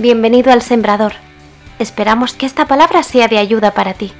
[0.00, 1.14] Bienvenido al Sembrador.
[1.80, 4.12] Esperamos que esta palabra sea de ayuda para ti.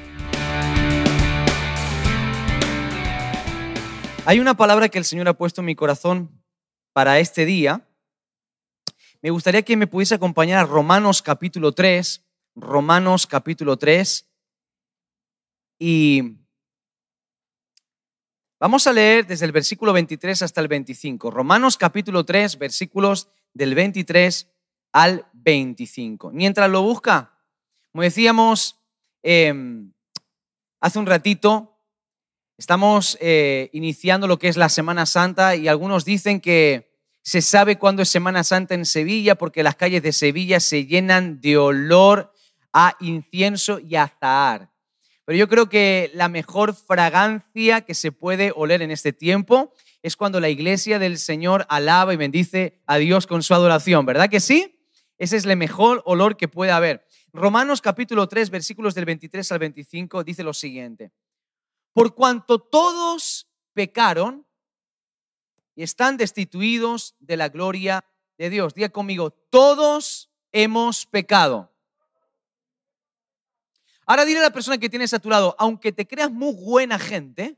[4.25, 6.43] Hay una palabra que el Señor ha puesto en mi corazón
[6.91, 7.87] para este día.
[9.21, 12.25] Me gustaría que me pudiese acompañar a Romanos capítulo 3,
[12.55, 14.27] Romanos capítulo 3,
[15.79, 16.39] y
[18.59, 21.31] vamos a leer desde el versículo 23 hasta el 25.
[21.31, 24.49] Romanos capítulo 3, versículos del 23
[24.91, 26.31] al 25.
[26.31, 27.33] Mientras lo busca,
[27.91, 28.79] como decíamos
[29.23, 29.91] em,
[30.79, 31.77] hace un ratito,
[32.57, 36.89] estamos eh, iniciando lo que es la Semana Santa y algunos dicen que
[37.21, 41.41] se sabe cuándo es Semana Santa en Sevilla porque las calles de Sevilla se llenan
[41.41, 42.33] de olor
[42.73, 44.71] a incienso y azahar.
[45.25, 50.15] Pero yo creo que la mejor fragancia que se puede oler en este tiempo es
[50.15, 54.39] cuando la iglesia del Señor alaba y bendice a Dios con su adoración, ¿verdad que
[54.39, 54.78] sí?
[55.19, 57.05] Ese es el mejor olor que puede haber.
[57.33, 61.11] Romanos capítulo 3, versículos del 23 al 25 dice lo siguiente.
[61.91, 64.47] Por cuanto todos pecaron
[65.75, 68.05] y están destituidos de la gloria
[68.37, 68.73] de Dios.
[68.73, 71.69] Diga conmigo, todos hemos pecado.
[74.05, 76.97] Ahora dile a la persona que tienes a tu lado, aunque te creas muy buena
[76.97, 77.57] gente,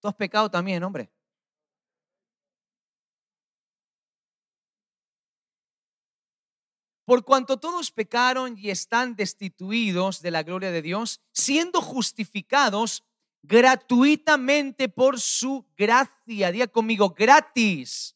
[0.00, 1.10] tú has pecado también, hombre.
[7.08, 13.02] Por cuanto todos pecaron y están destituidos de la gloria de Dios, siendo justificados
[13.42, 16.52] gratuitamente por su gracia.
[16.52, 18.14] Día conmigo, gratis.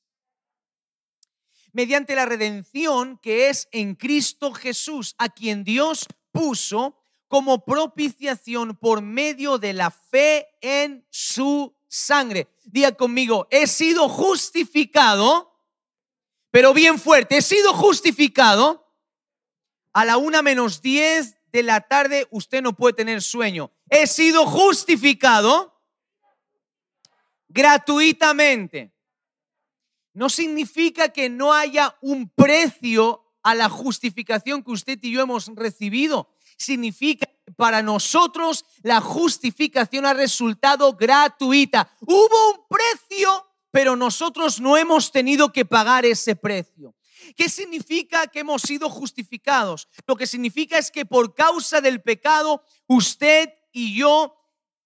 [1.72, 9.00] Mediante la redención que es en Cristo Jesús, a quien Dios puso como propiciación por
[9.00, 12.46] medio de la fe en su sangre.
[12.64, 15.50] Día conmigo, he sido justificado,
[16.50, 18.81] pero bien fuerte, he sido justificado
[19.92, 23.70] a la una menos diez de la tarde usted no puede tener sueño.
[23.90, 25.80] He sido justificado
[27.48, 28.92] gratuitamente.
[30.14, 35.48] No significa que no haya un precio a la justificación que usted y yo hemos
[35.54, 36.34] recibido.
[36.56, 41.90] Significa que para nosotros la justificación ha resultado gratuita.
[42.00, 46.94] Hubo un precio, pero nosotros no hemos tenido que pagar ese precio.
[47.36, 49.88] ¿Qué significa que hemos sido justificados?
[50.06, 54.36] Lo que significa es que por causa del pecado, usted y yo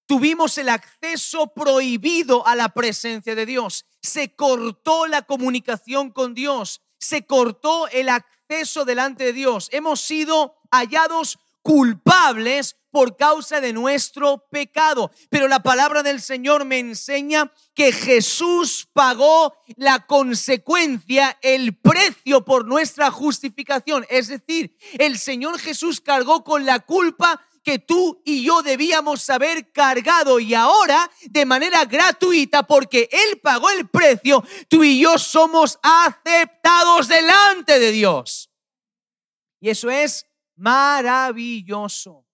[0.06, 3.84] tuvimos el acceso prohibido a la presencia de Dios.
[4.00, 6.80] Se cortó la comunicación con Dios.
[6.98, 9.68] Se cortó el acceso delante de Dios.
[9.72, 15.10] Hemos sido hallados culpables por causa de nuestro pecado.
[15.30, 22.66] Pero la palabra del Señor me enseña que Jesús pagó la consecuencia, el precio por
[22.66, 24.06] nuestra justificación.
[24.08, 29.72] Es decir, el Señor Jesús cargó con la culpa que tú y yo debíamos haber
[29.72, 35.80] cargado y ahora de manera gratuita porque Él pagó el precio, tú y yo somos
[35.82, 38.52] aceptados delante de Dios.
[39.60, 40.26] Y eso es
[40.56, 42.26] maravilloso.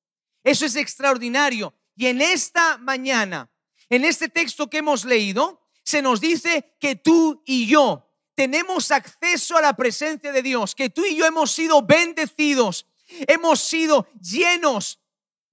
[0.43, 1.75] Eso es extraordinario.
[1.97, 3.51] Y en esta mañana,
[3.89, 9.57] en este texto que hemos leído, se nos dice que tú y yo tenemos acceso
[9.57, 12.87] a la presencia de Dios, que tú y yo hemos sido bendecidos,
[13.29, 15.01] hemos sido llenos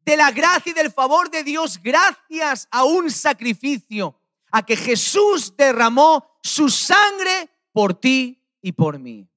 [0.05, 4.19] de la gracia y del favor de Dios gracias a un sacrificio,
[4.51, 9.27] a que Jesús derramó su sangre por ti y por mí.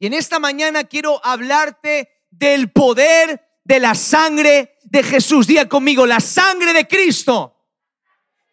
[0.00, 5.46] Y en esta mañana quiero hablarte del poder de la sangre de Jesús.
[5.46, 7.56] Diga conmigo, la sangre de Cristo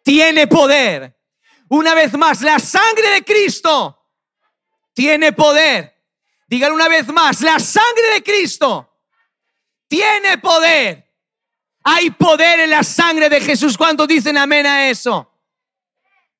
[0.02, 1.16] tiene poder.
[1.68, 3.98] Una vez más, la sangre de Cristo
[4.92, 5.94] tiene poder.
[6.46, 8.92] Dígalo una vez más, la sangre de Cristo
[9.88, 11.04] tiene poder.
[11.82, 13.76] Hay poder en la sangre de Jesús.
[13.76, 15.32] ¿Cuántos dicen amén a eso?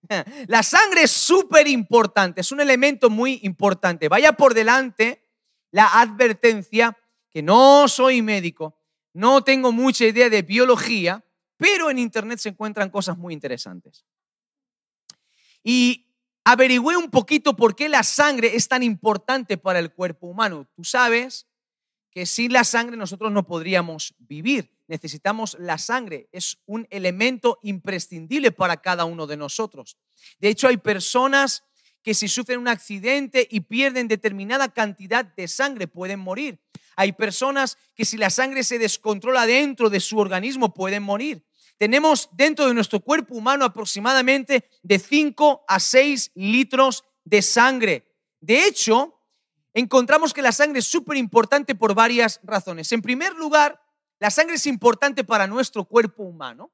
[0.47, 4.09] La sangre es súper importante, es un elemento muy importante.
[4.09, 5.23] Vaya por delante
[5.71, 6.97] la advertencia
[7.37, 8.79] que no soy médico,
[9.13, 11.23] no tengo mucha idea de biología,
[11.59, 14.07] pero en Internet se encuentran cosas muy interesantes.
[15.63, 16.07] Y
[16.45, 20.67] averigüé un poquito por qué la sangre es tan importante para el cuerpo humano.
[20.75, 21.47] Tú sabes
[22.11, 24.75] que sin la sangre nosotros no podríamos vivir.
[24.87, 29.99] Necesitamos la sangre, es un elemento imprescindible para cada uno de nosotros.
[30.39, 31.65] De hecho, hay personas
[32.07, 36.61] que si sufren un accidente y pierden determinada cantidad de sangre pueden morir.
[36.95, 41.45] Hay personas que si la sangre se descontrola dentro de su organismo pueden morir.
[41.79, 48.07] Tenemos dentro de nuestro cuerpo humano aproximadamente de 5 a 6 litros de sangre.
[48.39, 49.21] De hecho,
[49.75, 52.93] encontramos que la sangre es súper importante por varias razones.
[52.93, 53.83] En primer lugar,
[54.21, 56.71] la sangre es importante para nuestro cuerpo humano.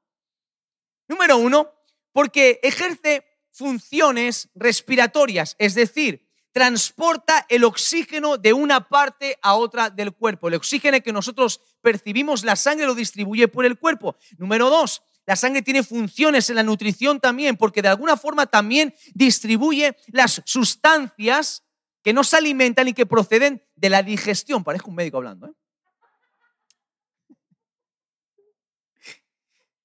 [1.07, 1.71] Número uno,
[2.11, 10.11] porque ejerce funciones respiratorias, es decir, transporta el oxígeno de una parte a otra del
[10.11, 10.47] cuerpo.
[10.47, 14.15] El oxígeno que nosotros percibimos, la sangre lo distribuye por el cuerpo.
[14.37, 18.93] Número dos, la sangre tiene funciones en la nutrición también, porque de alguna forma también
[19.13, 21.63] distribuye las sustancias
[22.03, 24.63] que no se alimentan y que proceden de la digestión.
[24.63, 25.47] Parezco un médico hablando.
[25.47, 25.53] ¿eh?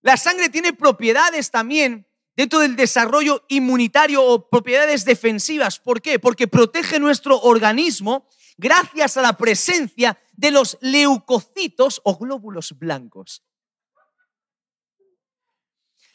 [0.02, 2.07] La sangre tiene propiedades también
[2.38, 5.80] dentro del desarrollo inmunitario o propiedades defensivas.
[5.80, 6.20] ¿Por qué?
[6.20, 13.42] Porque protege nuestro organismo gracias a la presencia de los leucocitos o glóbulos blancos.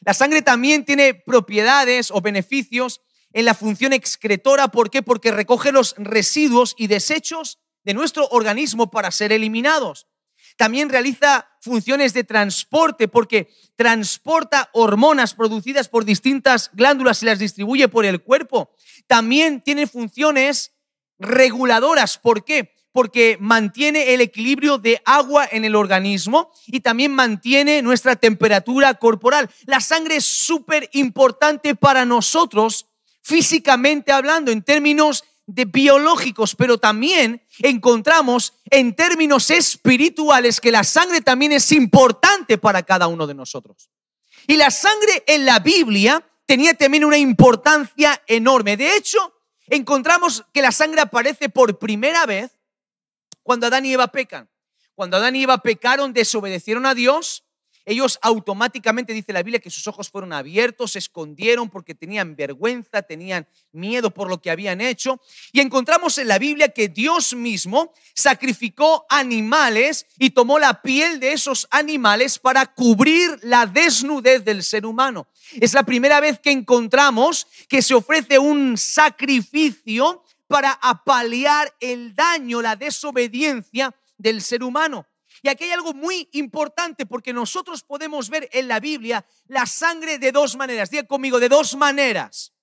[0.05, 3.01] La sangre también tiene propiedades o beneficios
[3.33, 4.69] en la función excretora.
[4.69, 5.01] ¿Por qué?
[5.01, 10.07] Porque recoge los residuos y desechos de nuestro organismo para ser eliminados.
[10.57, 17.87] También realiza funciones de transporte porque transporta hormonas producidas por distintas glándulas y las distribuye
[17.87, 18.71] por el cuerpo.
[19.07, 20.73] También tiene funciones
[21.19, 22.17] reguladoras.
[22.17, 22.73] ¿Por qué?
[22.91, 29.49] Porque mantiene el equilibrio de agua en el organismo y también mantiene nuestra temperatura corporal.
[29.65, 32.87] La sangre es súper importante para nosotros
[33.23, 41.21] físicamente hablando, en términos de biológicos, pero también encontramos en términos espirituales que la sangre
[41.21, 43.89] también es importante para cada uno de nosotros.
[44.47, 48.77] Y la sangre en la Biblia tenía también una importancia enorme.
[48.77, 49.33] De hecho,
[49.67, 52.57] encontramos que la sangre aparece por primera vez
[53.41, 54.49] cuando Adán y Eva pecan.
[54.95, 57.43] Cuando Adán y Eva pecaron, desobedecieron a Dios
[57.85, 63.01] ellos automáticamente, dice la Biblia, que sus ojos fueron abiertos, se escondieron porque tenían vergüenza,
[63.01, 65.19] tenían miedo por lo que habían hecho.
[65.51, 71.33] Y encontramos en la Biblia que Dios mismo sacrificó animales y tomó la piel de
[71.33, 75.27] esos animales para cubrir la desnudez del ser humano.
[75.59, 82.61] Es la primera vez que encontramos que se ofrece un sacrificio para apalear el daño,
[82.61, 85.05] la desobediencia del ser humano.
[85.45, 90.17] Y aquí hay algo muy importante porque nosotros podemos ver en la Biblia la sangre
[90.17, 90.89] de dos maneras.
[90.89, 92.53] Diga conmigo, de dos maneras.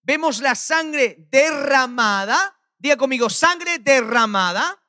[0.00, 4.82] Vemos la sangre derramada, diga conmigo, sangre derramada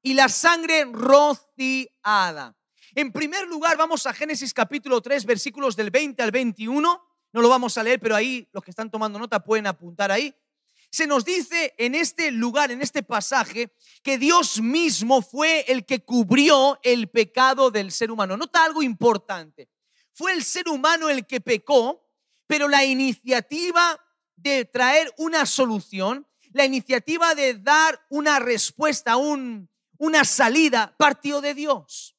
[0.00, 2.56] y la sangre rociada.
[2.94, 7.04] En primer lugar, vamos a Génesis capítulo 3, versículos del 20 al 21.
[7.34, 10.34] No lo vamos a leer, pero ahí los que están tomando nota pueden apuntar ahí
[10.92, 16.04] se nos dice en este lugar, en este pasaje, que Dios mismo fue el que
[16.04, 18.36] cubrió el pecado del ser humano.
[18.36, 19.70] Nota algo importante.
[20.12, 22.06] Fue el ser humano el que pecó,
[22.46, 23.98] pero la iniciativa
[24.36, 31.54] de traer una solución, la iniciativa de dar una respuesta, un, una salida, partió de
[31.54, 32.18] Dios.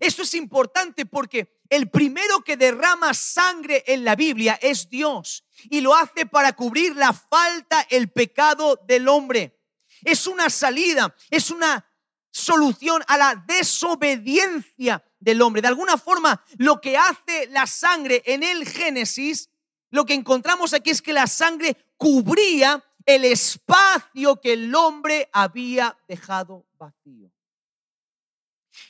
[0.00, 5.80] Esto es importante porque el primero que derrama sangre en la Biblia es Dios y
[5.80, 9.58] lo hace para cubrir la falta, el pecado del hombre.
[10.02, 11.86] Es una salida, es una
[12.30, 15.62] solución a la desobediencia del hombre.
[15.62, 19.50] De alguna forma, lo que hace la sangre en el Génesis,
[19.90, 25.98] lo que encontramos aquí es que la sangre cubría el espacio que el hombre había
[26.08, 27.30] dejado vacío.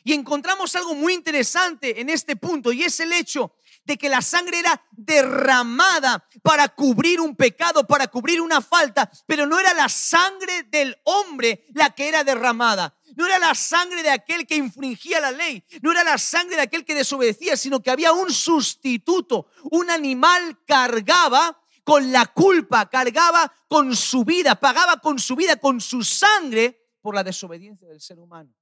[0.04, 4.22] Y encontramos algo muy interesante en este punto y es el hecho de que la
[4.22, 9.88] sangre era derramada para cubrir un pecado, para cubrir una falta, pero no era la
[9.88, 12.96] sangre del hombre la que era derramada.
[13.16, 16.62] No era la sangre de aquel que infringía la ley, no era la sangre de
[16.62, 19.48] aquel que desobedecía, sino que había un sustituto.
[19.70, 25.80] Un animal cargaba con la culpa, cargaba con su vida, pagaba con su vida, con
[25.80, 28.54] su sangre por la desobediencia del ser humano.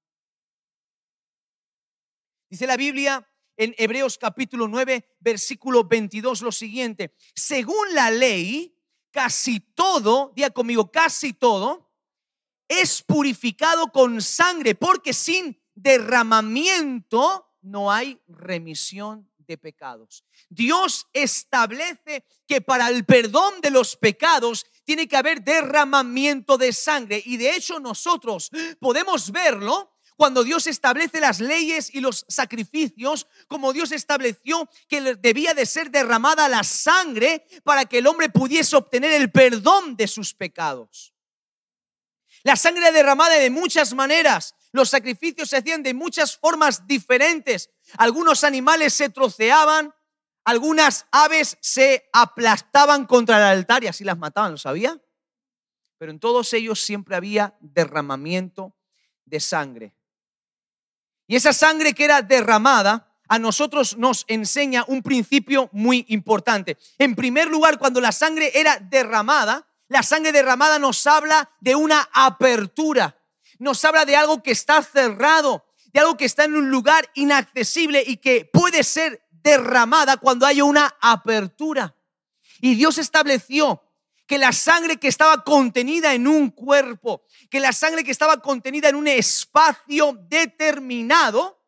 [2.48, 7.14] Dice la Biblia en Hebreos capítulo 9, versículo 22 lo siguiente.
[7.34, 8.74] Según la ley,
[9.10, 11.90] casi todo, diga conmigo, casi todo,
[12.68, 20.24] es purificado con sangre, porque sin derramamiento no hay remisión de pecados.
[20.48, 27.20] Dios establece que para el perdón de los pecados tiene que haber derramamiento de sangre.
[27.24, 33.72] Y de hecho nosotros podemos verlo cuando Dios establece las leyes y los sacrificios, como
[33.72, 39.12] Dios estableció que debía de ser derramada la sangre para que el hombre pudiese obtener
[39.12, 41.14] el perdón de sus pecados.
[42.42, 44.54] La sangre derramada de muchas maneras.
[44.72, 47.70] Los sacrificios se hacían de muchas formas diferentes.
[47.96, 49.94] Algunos animales se troceaban,
[50.44, 55.00] algunas aves se aplastaban contra el altar y así las mataban, ¿lo sabía?
[55.98, 58.74] pero en todos ellos siempre había derramamiento
[59.24, 59.97] de sangre.
[61.28, 66.78] Y esa sangre que era derramada a nosotros nos enseña un principio muy importante.
[66.98, 72.08] En primer lugar, cuando la sangre era derramada, la sangre derramada nos habla de una
[72.12, 73.16] apertura,
[73.58, 78.02] nos habla de algo que está cerrado, de algo que está en un lugar inaccesible
[78.06, 81.94] y que puede ser derramada cuando haya una apertura.
[82.60, 83.82] Y Dios estableció
[84.26, 88.88] que la sangre que estaba contenida en un cuerpo, que la sangre que estaba contenida
[88.88, 91.58] en un espacio determinado,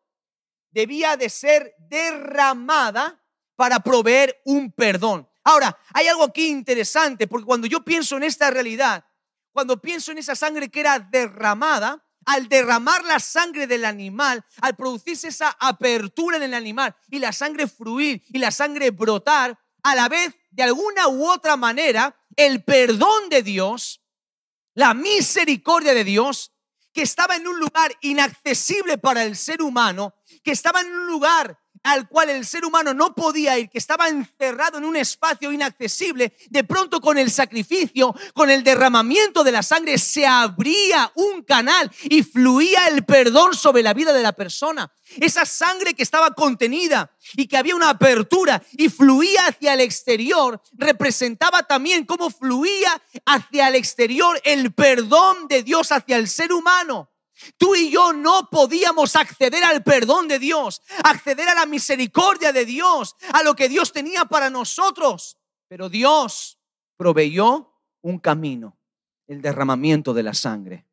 [0.71, 3.21] debía de ser derramada
[3.55, 5.29] para proveer un perdón.
[5.43, 9.05] Ahora, hay algo aquí interesante, porque cuando yo pienso en esta realidad,
[9.51, 14.75] cuando pienso en esa sangre que era derramada, al derramar la sangre del animal, al
[14.75, 19.95] producirse esa apertura en el animal y la sangre fluir y la sangre brotar, a
[19.95, 24.01] la vez, de alguna u otra manera, el perdón de Dios,
[24.73, 26.53] la misericordia de Dios,
[26.93, 30.13] que estaba en un lugar inaccesible para el ser humano,
[30.43, 34.07] que estaba en un lugar al cual el ser humano no podía ir, que estaba
[34.07, 39.63] encerrado en un espacio inaccesible, de pronto con el sacrificio, con el derramamiento de la
[39.63, 44.91] sangre, se abría un canal y fluía el perdón sobre la vida de la persona.
[45.19, 50.61] Esa sangre que estaba contenida y que había una apertura y fluía hacia el exterior,
[50.73, 57.10] representaba también cómo fluía hacia el exterior el perdón de Dios hacia el ser humano.
[57.57, 62.65] Tú y yo no podíamos acceder al perdón de Dios, acceder a la misericordia de
[62.65, 65.37] Dios, a lo que Dios tenía para nosotros.
[65.67, 66.59] Pero Dios
[66.97, 68.77] proveyó un camino,
[69.27, 70.85] el derramamiento de la sangre.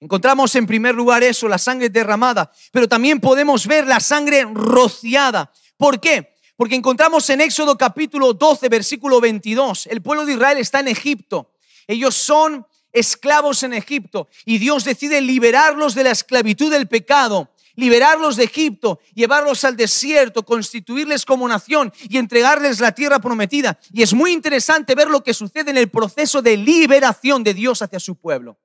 [0.00, 5.52] Encontramos en primer lugar eso, la sangre derramada, pero también podemos ver la sangre rociada.
[5.76, 6.34] ¿Por qué?
[6.56, 11.52] Porque encontramos en Éxodo capítulo 12, versículo 22, el pueblo de Israel está en Egipto.
[11.86, 18.36] Ellos son esclavos en Egipto y Dios decide liberarlos de la esclavitud del pecado, liberarlos
[18.36, 23.78] de Egipto, llevarlos al desierto, constituirles como nación y entregarles la tierra prometida.
[23.92, 27.82] Y es muy interesante ver lo que sucede en el proceso de liberación de Dios
[27.82, 28.58] hacia su pueblo.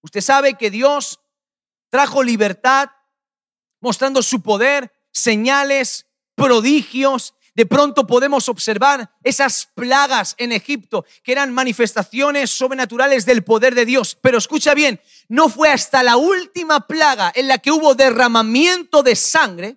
[0.00, 1.20] Usted sabe que Dios
[1.90, 2.88] trajo libertad
[3.80, 11.52] mostrando su poder, señales, prodigios, de pronto podemos observar esas plagas en Egipto, que eran
[11.52, 14.16] manifestaciones sobrenaturales del poder de Dios.
[14.20, 19.16] Pero escucha bien, no fue hasta la última plaga en la que hubo derramamiento de
[19.16, 19.76] sangre,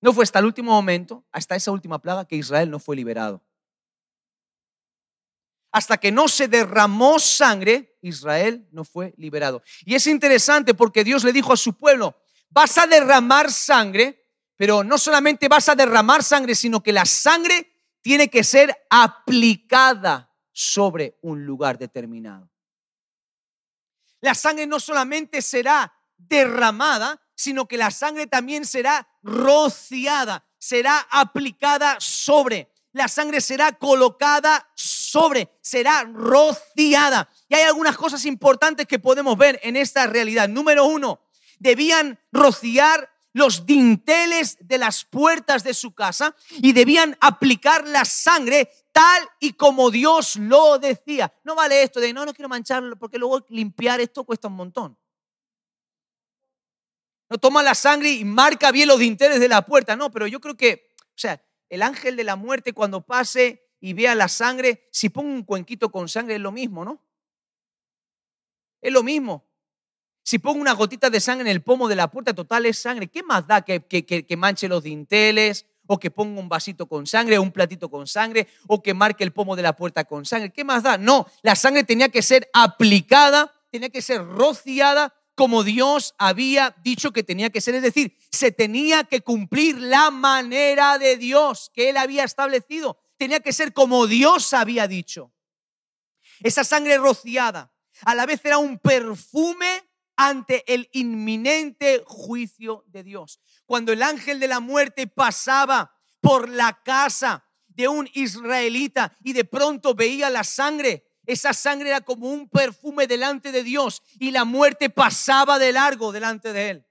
[0.00, 3.42] no fue hasta el último momento, hasta esa última plaga, que Israel no fue liberado.
[5.70, 9.62] Hasta que no se derramó sangre, Israel no fue liberado.
[9.84, 12.20] Y es interesante porque Dios le dijo a su pueblo,
[12.50, 14.21] vas a derramar sangre
[14.56, 20.30] pero no solamente vas a derramar sangre, sino que la sangre tiene que ser aplicada
[20.52, 22.50] sobre un lugar determinado.
[24.20, 31.96] La sangre no solamente será derramada, sino que la sangre también será rociada, será aplicada
[31.98, 32.72] sobre.
[32.92, 37.28] La sangre será colocada sobre, será rociada.
[37.48, 40.48] Y hay algunas cosas importantes que podemos ver en esta realidad.
[40.48, 41.20] Número uno,
[41.58, 48.70] debían rociar los dinteles de las puertas de su casa y debían aplicar la sangre
[48.92, 51.32] tal y como Dios lo decía.
[51.44, 54.98] No vale esto de, no, no quiero mancharlo porque luego limpiar esto cuesta un montón.
[57.30, 59.96] No toma la sangre y marca bien los dinteles de la puerta.
[59.96, 63.94] No, pero yo creo que, o sea, el ángel de la muerte cuando pase y
[63.94, 67.02] vea la sangre, si pongo un cuenquito con sangre es lo mismo, ¿no?
[68.82, 69.51] Es lo mismo.
[70.22, 73.08] Si pongo una gotita de sangre en el pomo de la puerta, total es sangre.
[73.08, 75.66] ¿Qué más da que, que, manche los dinteles?
[75.86, 79.24] O que ponga un vasito con sangre, o un platito con sangre, o que marque
[79.24, 80.52] el pomo de la puerta con sangre.
[80.52, 80.96] ¿Qué más da?
[80.96, 87.12] No, la sangre tenía que ser aplicada, tenía que ser rociada como Dios había dicho
[87.12, 87.74] que tenía que ser.
[87.74, 92.98] Es decir, se tenía que cumplir la manera de Dios que Él había establecido.
[93.16, 95.32] Tenía que ser como Dios había dicho.
[96.42, 97.72] Esa sangre rociada
[98.04, 99.82] a la vez era un perfume
[100.16, 103.40] ante el inminente juicio de Dios.
[103.66, 109.44] Cuando el ángel de la muerte pasaba por la casa de un israelita y de
[109.44, 114.44] pronto veía la sangre, esa sangre era como un perfume delante de Dios y la
[114.44, 116.86] muerte pasaba de largo delante de él.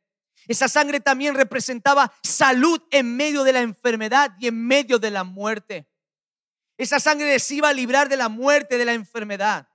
[0.48, 5.24] Esa sangre también representaba salud en medio de la enfermedad y en medio de la
[5.24, 5.88] muerte.
[6.78, 9.68] Esa sangre les iba a librar de la muerte, de la enfermedad.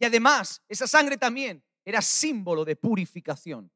[0.00, 3.72] Y además, esa sangre también era símbolo de purificación.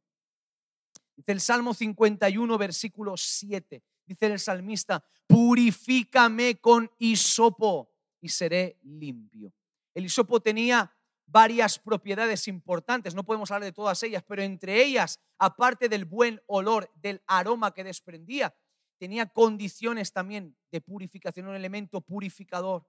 [1.17, 3.83] Dice el Salmo 51, versículo 7.
[4.05, 7.91] Dice el salmista, purifícame con hisopo
[8.21, 9.55] y seré limpio.
[9.95, 15.19] El hisopo tenía varias propiedades importantes, no podemos hablar de todas ellas, pero entre ellas,
[15.39, 18.55] aparte del buen olor, del aroma que desprendía,
[18.99, 22.85] tenía condiciones también de purificación, un elemento purificador.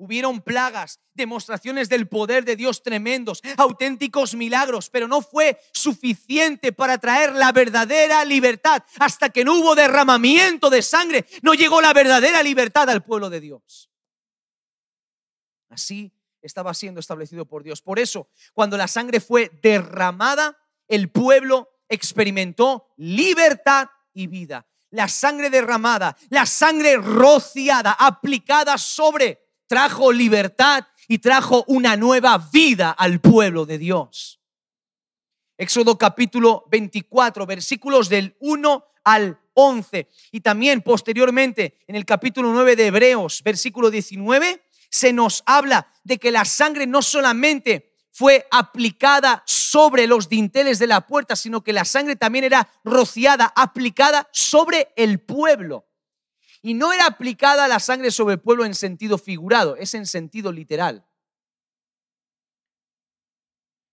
[0.00, 6.96] Hubieron plagas, demostraciones del poder de Dios tremendos, auténticos milagros, pero no fue suficiente para
[6.96, 8.82] traer la verdadera libertad.
[8.98, 13.40] Hasta que no hubo derramamiento de sangre, no llegó la verdadera libertad al pueblo de
[13.40, 13.90] Dios.
[15.68, 17.82] Así estaba siendo establecido por Dios.
[17.82, 20.56] Por eso, cuando la sangre fue derramada,
[20.88, 24.66] el pueblo experimentó libertad y vida.
[24.92, 32.90] La sangre derramada, la sangre rociada, aplicada sobre trajo libertad y trajo una nueva vida
[32.90, 34.40] al pueblo de Dios.
[35.56, 40.08] Éxodo capítulo 24, versículos del 1 al 11.
[40.32, 44.60] Y también posteriormente en el capítulo 9 de Hebreos, versículo 19,
[44.90, 50.88] se nos habla de que la sangre no solamente fue aplicada sobre los dinteles de
[50.88, 55.86] la puerta, sino que la sangre también era rociada, aplicada sobre el pueblo.
[56.62, 60.52] Y no era aplicada la sangre sobre el pueblo en sentido figurado, es en sentido
[60.52, 61.06] literal.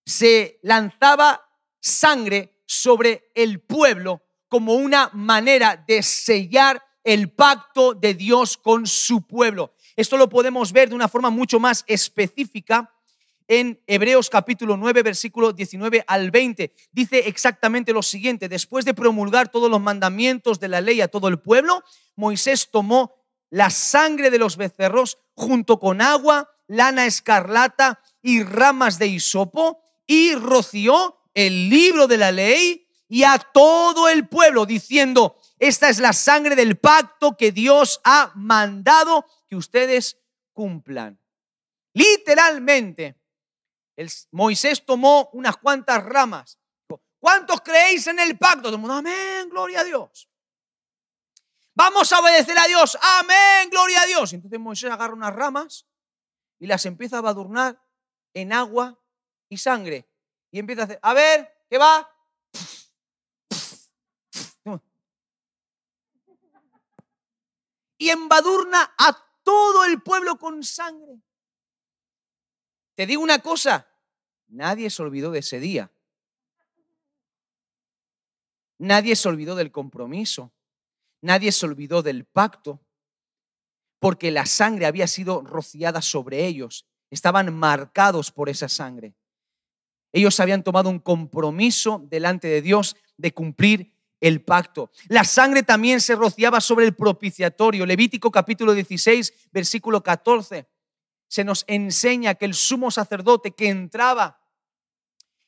[0.04, 1.48] Se lanzaba
[1.80, 9.26] sangre sobre el pueblo como una manera de sellar el pacto de Dios con su
[9.26, 9.74] pueblo.
[9.96, 12.94] Esto lo podemos ver de una forma mucho más específica
[13.48, 16.72] en Hebreos capítulo 9, versículo 19 al 20.
[16.92, 21.28] Dice exactamente lo siguiente, después de promulgar todos los mandamientos de la ley a todo
[21.28, 21.82] el pueblo,
[22.14, 23.16] Moisés tomó
[23.50, 30.34] la sangre de los becerros junto con agua, lana escarlata y ramas de hisopo y
[30.34, 36.12] roció el libro de la ley y a todo el pueblo diciendo, esta es la
[36.12, 40.18] sangre del pacto que Dios ha mandado que ustedes
[40.52, 41.18] cumplan.
[41.94, 43.17] Literalmente,
[44.30, 46.58] Moisés tomó unas cuantas ramas.
[47.18, 48.62] ¿Cuántos creéis en el pacto?
[48.62, 50.28] Todo el mundo, amén, gloria a Dios.
[51.74, 54.32] Vamos a obedecer a Dios, amén, gloria a Dios.
[54.32, 55.86] Entonces Moisés agarra unas ramas
[56.58, 57.80] y las empieza a badurnar
[58.34, 58.98] en agua
[59.48, 60.08] y sangre.
[60.50, 62.08] Y empieza a hacer, a ver, ¿qué va?
[68.00, 71.20] Y embadurna a todo el pueblo con sangre.
[72.94, 73.87] Te digo una cosa,
[74.48, 75.90] nadie se olvidó de ese día.
[78.78, 80.52] Nadie se olvidó del compromiso.
[81.20, 82.80] Nadie se olvidó del pacto.
[83.98, 86.86] Porque la sangre había sido rociada sobre ellos.
[87.10, 89.14] Estaban marcados por esa sangre.
[90.12, 94.90] Ellos habían tomado un compromiso delante de Dios de cumplir el pacto.
[95.08, 97.84] La sangre también se rociaba sobre el propiciatorio.
[97.84, 100.66] Levítico capítulo 16, versículo 14
[101.28, 104.37] se nos enseña que el sumo sacerdote que entraba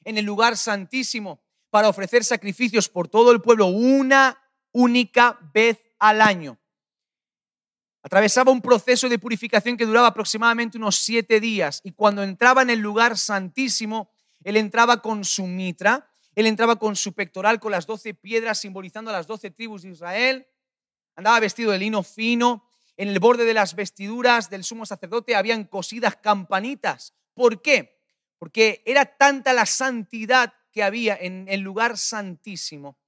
[0.05, 4.39] en el lugar santísimo para ofrecer sacrificios por todo el pueblo una
[4.73, 6.59] única vez al año,
[8.03, 12.71] atravesaba un proceso de purificación que duraba aproximadamente unos siete días y cuando entraba en
[12.71, 14.11] el lugar santísimo,
[14.43, 19.11] él entraba con su mitra, él entraba con su pectoral, con las doce piedras simbolizando
[19.11, 20.47] a las doce tribus de Israel,
[21.15, 22.65] andaba vestido de lino fino,
[22.97, 27.15] en el borde de las vestiduras del sumo sacerdote habían cosidas campanitas.
[27.35, 28.00] ¿Por qué?
[28.41, 32.99] Porque era tanta la santidad que había en el lugar santísimo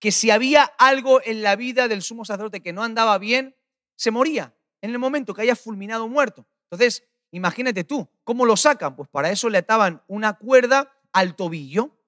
[0.00, 3.54] que si había algo en la vida del sumo sacerdote que no andaba bien,
[3.96, 6.46] se moría en el momento que haya fulminado muerto.
[6.70, 8.96] Entonces, imagínate tú, ¿cómo lo sacan?
[8.96, 12.00] Pues para eso le ataban una cuerda al tobillo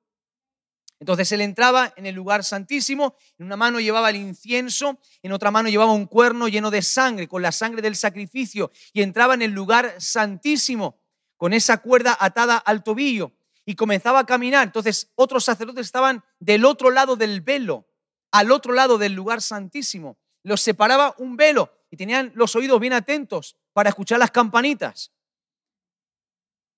[1.02, 5.50] entonces él entraba en el lugar santísimo, en una mano llevaba el incienso, en otra
[5.50, 9.42] mano llevaba un cuerno lleno de sangre, con la sangre del sacrificio, y entraba en
[9.42, 11.01] el lugar santísimo,
[11.42, 13.32] con esa cuerda atada al tobillo,
[13.64, 14.62] y comenzaba a caminar.
[14.62, 17.88] Entonces otros sacerdotes estaban del otro lado del velo,
[18.30, 20.16] al otro lado del lugar santísimo.
[20.44, 25.10] Los separaba un velo y tenían los oídos bien atentos para escuchar las campanitas.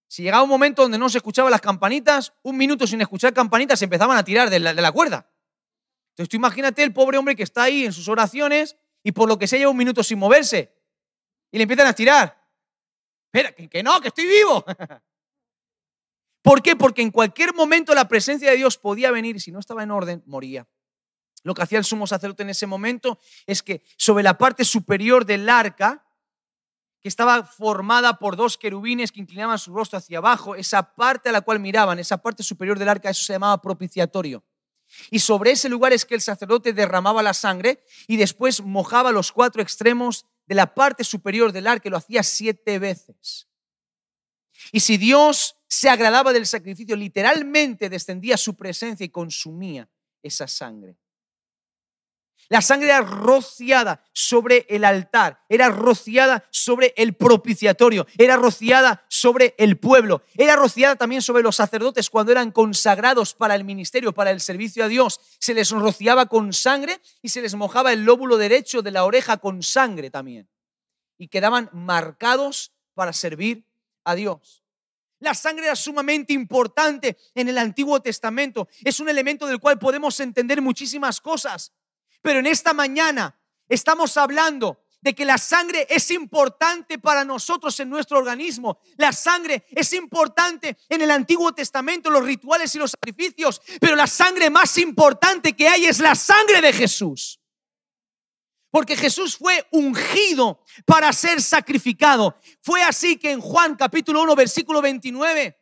[0.08, 3.78] Si llegaba un momento donde no se escuchaban las campanitas, un minuto sin escuchar campanitas
[3.78, 5.30] se empezaban a tirar de la, cuerda.
[6.12, 9.38] Entonces tú imagínate el pobre hombre que está ahí en sus oraciones y por lo
[9.38, 10.74] que se lleva un minuto sin moverse
[11.50, 12.43] y le empiezan a tirar.
[13.34, 14.64] Espera, que, que no, que estoy vivo.
[16.42, 16.76] ¿Por qué?
[16.76, 19.90] Porque en cualquier momento la presencia de Dios podía venir y si no estaba en
[19.90, 20.68] orden, moría.
[21.42, 25.24] Lo que hacía el sumo sacerdote en ese momento es que sobre la parte superior
[25.24, 26.06] del arca
[27.02, 31.32] que estaba formada por dos querubines que inclinaban su rostro hacia abajo, esa parte a
[31.32, 34.44] la cual miraban, esa parte superior del arca, eso se llamaba propiciatorio.
[35.10, 39.32] Y sobre ese lugar es que el sacerdote derramaba la sangre y después mojaba los
[39.32, 43.48] cuatro extremos de la parte superior del arca, lo hacía siete veces.
[44.72, 49.88] Y si Dios se agradaba del sacrificio, literalmente descendía su presencia y consumía
[50.22, 50.96] esa sangre.
[52.48, 59.54] La sangre era rociada sobre el altar, era rociada sobre el propiciatorio, era rociada sobre
[59.58, 64.30] el pueblo, era rociada también sobre los sacerdotes cuando eran consagrados para el ministerio, para
[64.30, 65.20] el servicio a Dios.
[65.38, 69.38] Se les rociaba con sangre y se les mojaba el lóbulo derecho de la oreja
[69.38, 70.48] con sangre también.
[71.16, 73.64] Y quedaban marcados para servir
[74.04, 74.64] a Dios.
[75.20, 78.68] La sangre era sumamente importante en el Antiguo Testamento.
[78.82, 81.72] Es un elemento del cual podemos entender muchísimas cosas.
[82.24, 87.90] Pero en esta mañana estamos hablando de que la sangre es importante para nosotros en
[87.90, 88.78] nuestro organismo.
[88.96, 94.06] La sangre es importante en el Antiguo Testamento, los rituales y los sacrificios, pero la
[94.06, 97.38] sangre más importante que hay es la sangre de Jesús.
[98.70, 102.38] Porque Jesús fue ungido para ser sacrificado.
[102.62, 105.60] Fue así que en Juan capítulo 1 versículo 29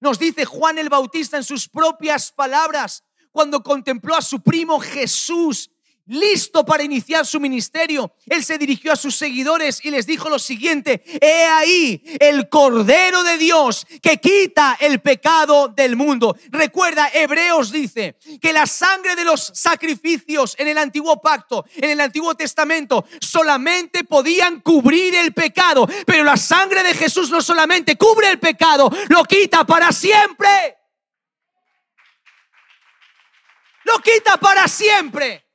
[0.00, 5.70] nos dice Juan el Bautista en sus propias palabras, cuando contempló a su primo Jesús
[6.06, 10.38] listo para iniciar su ministerio, él se dirigió a sus seguidores y les dijo lo
[10.38, 16.36] siguiente, he ahí el Cordero de Dios que quita el pecado del mundo.
[16.50, 22.00] Recuerda, Hebreos dice que la sangre de los sacrificios en el antiguo pacto, en el
[22.00, 28.30] antiguo testamento, solamente podían cubrir el pecado, pero la sangre de Jesús no solamente cubre
[28.30, 30.76] el pecado, lo quita para siempre.
[33.84, 35.45] Lo quita para siempre.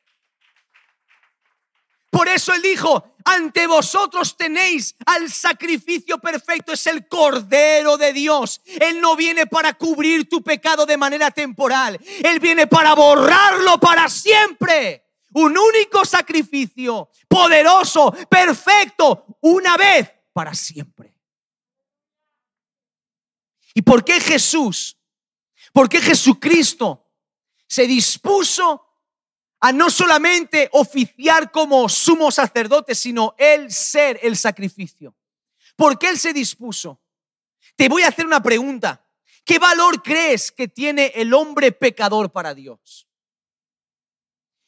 [2.12, 8.62] Por eso él dijo, ante vosotros tenéis al sacrificio perfecto, es el Cordero de Dios.
[8.66, 14.10] Él no viene para cubrir tu pecado de manera temporal, Él viene para borrarlo para
[14.10, 15.06] siempre.
[15.34, 21.16] Un único sacrificio, poderoso, perfecto, una vez, para siempre.
[23.74, 24.98] ¿Y por qué Jesús?
[25.72, 27.14] ¿Por qué Jesucristo
[27.66, 28.91] se dispuso
[29.62, 35.16] a no solamente oficiar como sumo sacerdote, sino él ser el sacrificio.
[35.76, 37.00] ¿Por qué él se dispuso?
[37.76, 39.06] Te voy a hacer una pregunta.
[39.46, 43.08] ¿Qué valor crees que tiene el hombre pecador para Dios?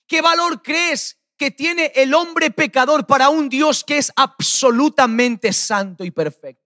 [0.08, 6.04] ¿Qué valor crees que tiene el hombre pecador para un Dios que es absolutamente santo
[6.04, 6.63] y perfecto?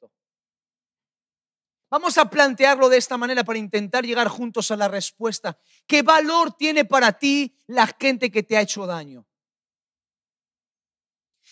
[1.90, 5.58] Vamos a plantearlo de esta manera para intentar llegar juntos a la respuesta.
[5.86, 9.26] ¿Qué valor tiene para ti la gente que te ha hecho daño?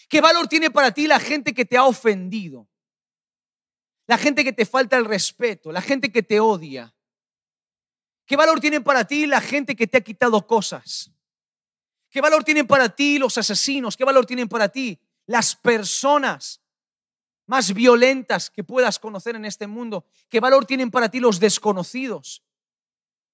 [0.09, 2.67] ¿Qué valor tiene para ti la gente que te ha ofendido?
[4.07, 6.93] La gente que te falta el respeto, la gente que te odia.
[8.25, 11.11] ¿Qué valor tiene para ti la gente que te ha quitado cosas?
[12.09, 13.95] ¿Qué valor tienen para ti los asesinos?
[13.95, 16.61] ¿Qué valor tienen para ti las personas
[17.47, 20.05] más violentas que puedas conocer en este mundo?
[20.29, 22.43] ¿Qué valor tienen para ti los desconocidos?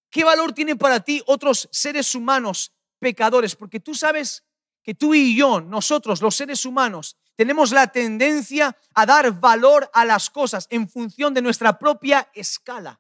[0.10, 3.56] ¿Qué valor tienen para ti otros seres humanos pecadores?
[3.56, 4.44] Porque tú sabes
[4.84, 10.06] que tú y yo, nosotros los seres humanos, tenemos la tendencia a dar valor a
[10.06, 13.00] las cosas en función de nuestra propia escala.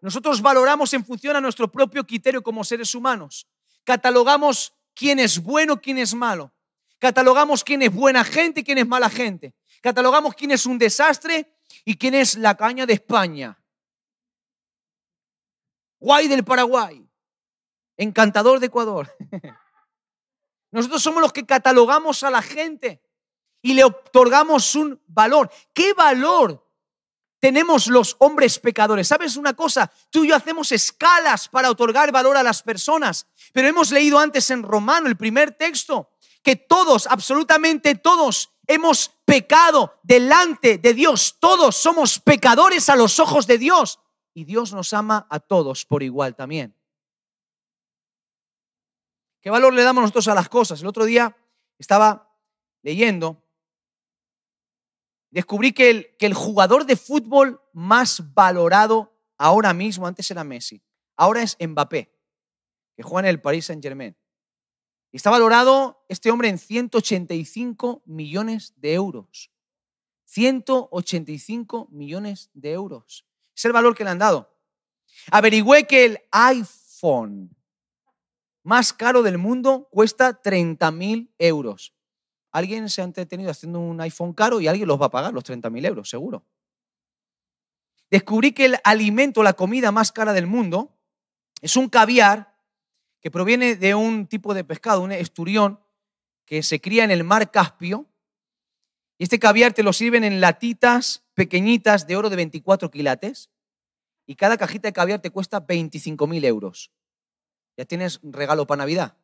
[0.00, 3.46] Nosotros valoramos en función a nuestro propio criterio como seres humanos.
[3.84, 6.52] Catalogamos quién es bueno, quién es malo.
[6.98, 9.54] Catalogamos quién es buena gente y quién es mala gente.
[9.82, 11.54] Catalogamos quién es un desastre
[11.84, 13.58] y quién es la caña de España.
[15.98, 17.06] Guay del Paraguay.
[17.96, 19.14] Encantador de Ecuador.
[20.70, 23.00] Nosotros somos los que catalogamos a la gente
[23.62, 25.50] y le otorgamos un valor.
[25.72, 26.68] ¿Qué valor
[27.38, 29.08] tenemos los hombres pecadores?
[29.08, 29.90] ¿Sabes una cosa?
[30.10, 34.50] Tú y yo hacemos escalas para otorgar valor a las personas, pero hemos leído antes
[34.50, 36.10] en Romano, el primer texto,
[36.44, 41.38] que todos, absolutamente todos, hemos pecado delante de Dios.
[41.40, 43.98] Todos somos pecadores a los ojos de Dios.
[44.34, 46.76] Y Dios nos ama a todos por igual también.
[49.40, 50.80] ¿Qué valor le damos nosotros a las cosas?
[50.80, 51.36] El otro día
[51.78, 52.30] estaba
[52.82, 53.42] leyendo,
[55.30, 60.82] descubrí que el, que el jugador de fútbol más valorado ahora mismo, antes era Messi,
[61.16, 62.10] ahora es Mbappé,
[62.96, 64.16] que juega en el Paris Saint Germain.
[65.14, 69.52] Está valorado este hombre en 185 millones de euros.
[70.24, 73.24] 185 millones de euros.
[73.54, 74.58] Es el valor que le han dado.
[75.30, 77.56] Averigüé que el iPhone
[78.64, 81.94] más caro del mundo cuesta 30 mil euros.
[82.50, 85.44] Alguien se ha entretenido haciendo un iPhone caro y alguien los va a pagar los
[85.44, 86.44] 30 mil euros, seguro.
[88.10, 90.98] Descubrí que el alimento, la comida más cara del mundo,
[91.60, 92.53] es un caviar
[93.24, 95.80] que proviene de un tipo de pescado, un esturión,
[96.44, 98.06] que se cría en el mar Caspio
[99.16, 103.48] Y este caviar te lo sirven en latitas pequeñitas de oro de 24 quilates.
[104.26, 106.92] Y cada cajita de caviar te cuesta 25.000 euros.
[107.78, 109.16] Ya tienes regalo para Navidad.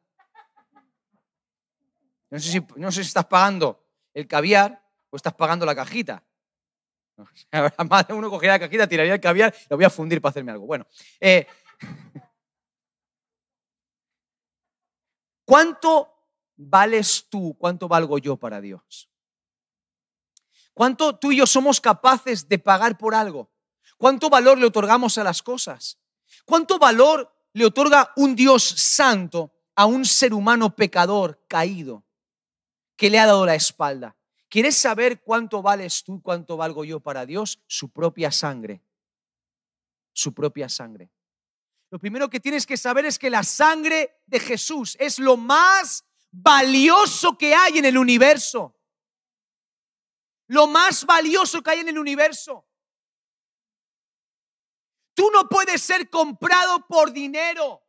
[2.30, 6.24] No sé, si, no sé si estás pagando el caviar o estás pagando la cajita.
[7.86, 10.52] Más de uno cogería la cajita, tiraría el caviar lo voy a fundir para hacerme
[10.52, 10.64] algo.
[10.64, 10.86] Bueno,
[11.20, 11.46] eh,
[15.50, 16.14] ¿cuánto
[16.56, 17.56] vales tú?
[17.58, 19.10] ¿Cuánto valgo yo para Dios?
[20.72, 23.50] ¿Cuánto tú y yo somos capaces de pagar por algo?
[23.98, 25.98] ¿Cuánto valor le otorgamos a las cosas?
[26.44, 32.04] ¿Cuánto valor le otorga un Dios santo a un ser humano pecador caído
[32.94, 34.16] que le ha dado la espalda?
[34.48, 37.60] ¿Quieres saber cuánto vales tú, cuánto valgo yo para Dios?
[37.66, 38.84] Su propia sangre.
[40.12, 41.10] Su propia sangre.
[41.90, 46.04] Lo primero que tienes que saber es que la sangre de Jesús es lo más
[46.30, 48.76] valioso que hay en el universo
[50.50, 52.66] lo más valioso que hay en el universo.
[55.14, 57.86] Tú no puedes ser comprado por dinero,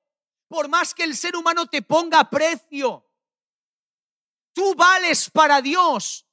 [0.48, 3.10] por más que el ser humano te ponga precio.
[4.54, 6.28] Tú vales para Dios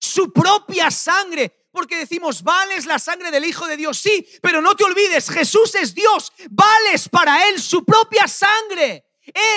[0.00, 4.74] su propia sangre, porque decimos, vales la sangre del Hijo de Dios, sí, pero no
[4.74, 9.04] te olvides, Jesús es Dios, vales para Él su propia sangre.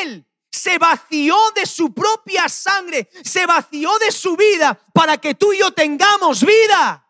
[0.02, 5.54] Él se vació de su propia sangre, se vació de su vida para que tú
[5.54, 7.08] y yo tengamos vida.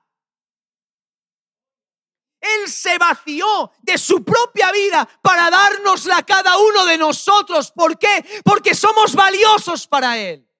[2.39, 7.71] Él se vació de su propia vida para dárnosla a cada uno de nosotros.
[7.71, 8.41] ¿Por qué?
[8.43, 10.50] Porque somos valiosos para Él.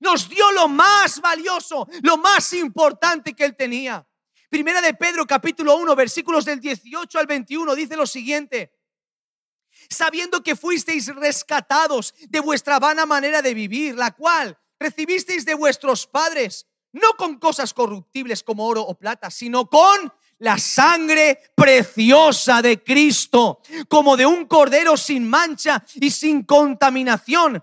[0.00, 4.06] Nos dio lo más valioso, lo más importante que Él tenía.
[4.48, 8.76] Primera de Pedro capítulo 1 versículos del 18 al 21 dice lo siguiente
[9.88, 16.06] sabiendo que fuisteis rescatados de vuestra vana manera de vivir, la cual recibisteis de vuestros
[16.06, 22.82] padres, no con cosas corruptibles como oro o plata, sino con la sangre preciosa de
[22.82, 27.62] Cristo, como de un cordero sin mancha y sin contaminación,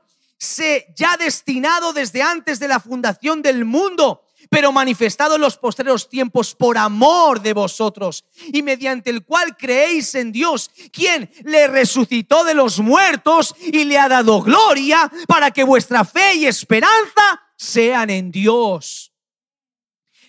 [0.95, 6.53] ya destinado desde antes de la fundación del mundo pero manifestado en los postreros tiempos
[6.53, 12.53] por amor de vosotros y mediante el cual creéis en Dios, quien le resucitó de
[12.53, 18.31] los muertos y le ha dado gloria para que vuestra fe y esperanza sean en
[18.31, 19.11] Dios.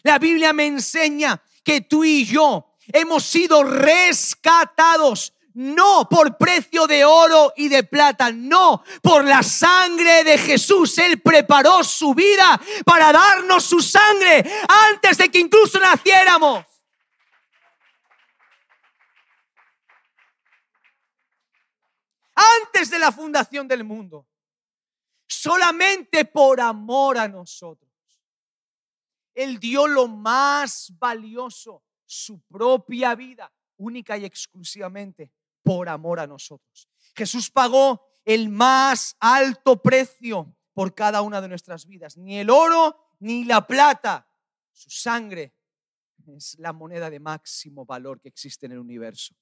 [0.03, 7.05] La Biblia me enseña que tú y yo hemos sido rescatados no por precio de
[7.05, 10.99] oro y de plata, no, por la sangre de Jesús.
[10.99, 14.45] Él preparó su vida para darnos su sangre
[14.91, 16.65] antes de que incluso naciéramos.
[22.35, 24.27] Antes de la fundación del mundo.
[25.29, 27.91] Solamente por amor a nosotros.
[29.35, 35.33] Él dio lo más valioso, su propia vida, única y exclusivamente
[35.65, 36.89] por amor a nosotros.
[37.17, 42.17] Jesús pagó el más alto precio por cada una de nuestras vidas.
[42.17, 44.29] Ni el oro ni la plata.
[44.73, 45.55] Su sangre
[46.27, 49.35] es la moneda de máximo valor que existe en el universo.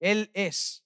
[0.00, 0.84] Él es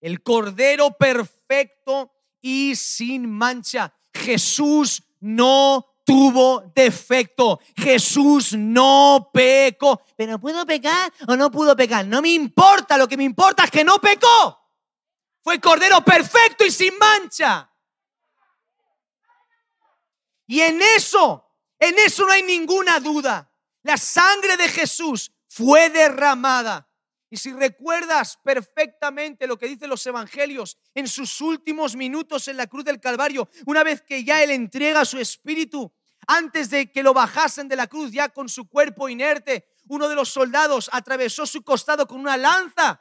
[0.00, 3.94] el Cordero perfecto y sin mancha.
[4.12, 7.60] Jesús no tuvo defecto.
[7.76, 10.00] Jesús no pecó.
[10.16, 12.06] Pero ¿puedo pecar o no pudo pecar?
[12.06, 14.62] No me importa, lo que me importa es que no pecó.
[15.42, 17.70] Fue cordero perfecto y sin mancha.
[20.46, 21.44] Y en eso,
[21.78, 23.52] en eso no hay ninguna duda.
[23.82, 26.88] La sangre de Jesús fue derramada
[27.28, 32.68] y si recuerdas perfectamente lo que dicen los evangelios en sus últimos minutos en la
[32.68, 35.92] cruz del Calvario, una vez que ya Él entrega su espíritu,
[36.26, 40.14] antes de que lo bajasen de la cruz ya con su cuerpo inerte, uno de
[40.14, 43.00] los soldados atravesó su costado con una lanza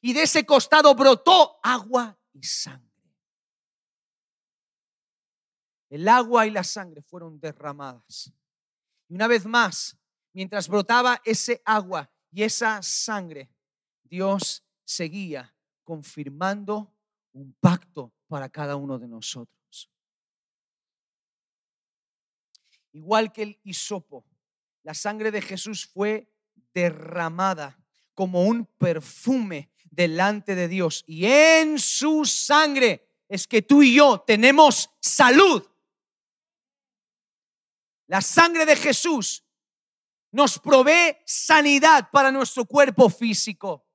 [0.00, 2.88] y de ese costado brotó agua y sangre.
[5.88, 8.30] El agua y la sangre fueron derramadas.
[9.08, 9.96] Y una vez más,
[10.34, 13.50] mientras brotaba ese agua y esa sangre,
[14.02, 15.54] Dios seguía
[15.84, 16.94] confirmando
[17.32, 19.57] un pacto para cada uno de nosotros.
[22.92, 24.24] Igual que el hisopo,
[24.82, 26.32] la sangre de Jesús fue
[26.72, 27.78] derramada
[28.14, 31.04] como un perfume delante de Dios.
[31.06, 35.64] Y en su sangre es que tú y yo tenemos salud.
[38.06, 39.44] La sangre de Jesús
[40.30, 43.88] nos provee sanidad para nuestro cuerpo físico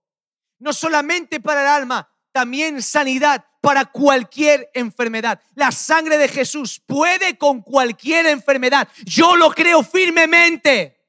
[0.63, 5.41] no solamente para el alma, también sanidad para cualquier enfermedad.
[5.55, 8.89] La sangre de Jesús puede con cualquier enfermedad.
[9.05, 10.99] Yo lo creo firmemente.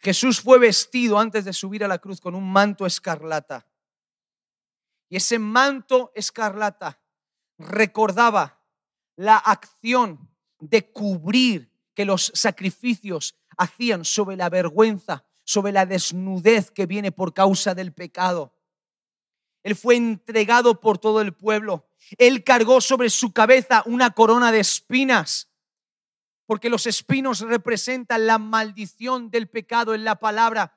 [0.00, 3.66] Jesús fue vestido antes de subir a la cruz con un manto escarlata.
[5.08, 7.00] Y ese manto escarlata
[7.56, 8.60] recordaba
[9.16, 10.28] la acción
[10.58, 17.34] de cubrir que los sacrificios hacían sobre la vergüenza, sobre la desnudez que viene por
[17.34, 18.54] causa del pecado.
[19.62, 21.88] Él fue entregado por todo el pueblo.
[22.18, 25.48] Él cargó sobre su cabeza una corona de espinas
[26.46, 30.76] porque los espinos representan la maldición del pecado en la palabra.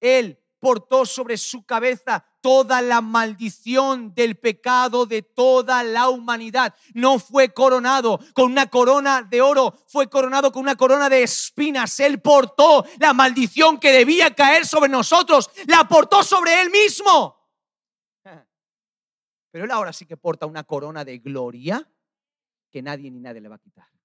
[0.00, 6.74] Él portó sobre su cabeza toda la maldición del pecado de toda la humanidad.
[6.94, 11.98] No fue coronado con una corona de oro, fue coronado con una corona de espinas.
[12.00, 17.36] Él portó la maldición que debía caer sobre nosotros, la portó sobre él mismo.
[19.50, 21.88] Pero él ahora sí que porta una corona de gloria
[22.70, 23.95] que nadie ni nadie le va a quitar.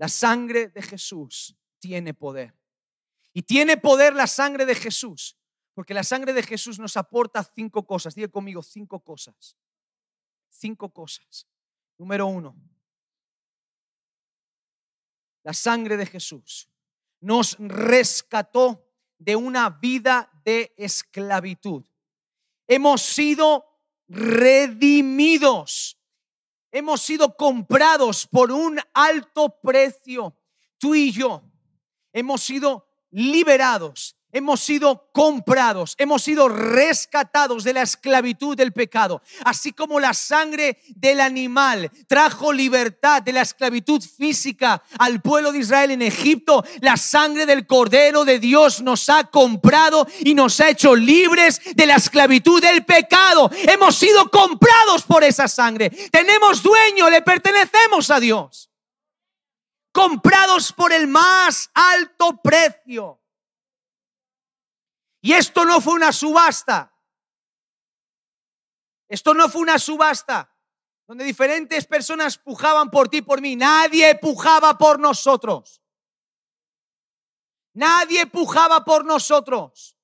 [0.00, 2.58] La sangre de Jesús tiene poder.
[3.34, 5.36] Y tiene poder la sangre de Jesús,
[5.74, 8.14] porque la sangre de Jesús nos aporta cinco cosas.
[8.14, 9.58] Diga conmigo, cinco cosas.
[10.48, 11.46] Cinco cosas.
[11.98, 12.56] Número uno,
[15.42, 16.70] la sangre de Jesús
[17.20, 21.84] nos rescató de una vida de esclavitud.
[22.66, 23.66] Hemos sido
[24.08, 25.99] redimidos
[26.72, 30.36] hemos sido comprados por un alto precio.
[30.78, 31.42] Tú y yo
[32.12, 39.22] hemos sido liberados, hemos sido comprados, hemos sido rescatados de la esclavitud del pecado.
[39.44, 45.58] Así como la sangre del animal trajo libertad de la esclavitud física al pueblo de
[45.60, 50.68] Israel en Egipto, la sangre del Cordero de Dios nos ha comprado y nos ha
[50.68, 53.50] hecho libres de la esclavitud del pecado.
[53.52, 55.90] Hemos sido comprados por esa sangre.
[56.10, 58.70] Tenemos dueño, le pertenecemos a Dios.
[59.92, 63.19] Comprados por el más alto precio.
[65.20, 66.94] Y esto no fue una subasta.
[69.08, 70.54] Esto no fue una subasta
[71.06, 73.56] donde diferentes personas pujaban por ti, por mí.
[73.56, 75.82] Nadie pujaba por nosotros.
[77.72, 79.96] Nadie pujaba por nosotros.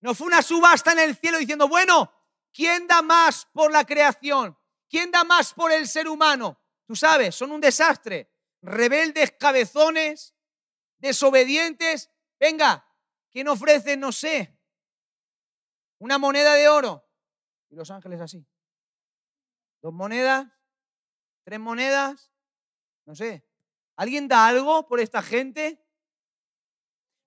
[0.00, 2.10] No fue una subasta en el cielo diciendo, bueno,
[2.52, 4.56] ¿quién da más por la creación?
[4.88, 6.58] ¿Quién da más por el ser humano?
[6.86, 8.30] Tú sabes, son un desastre.
[8.62, 10.34] Rebeldes, cabezones,
[10.98, 12.10] desobedientes.
[12.40, 12.84] Venga,
[13.32, 14.58] ¿Quién ofrece, no sé,
[15.98, 17.08] una moneda de oro?
[17.70, 18.46] Y los ángeles así.
[19.80, 20.46] Dos monedas,
[21.42, 22.30] tres monedas,
[23.06, 23.46] no sé.
[23.96, 25.82] ¿Alguien da algo por esta gente?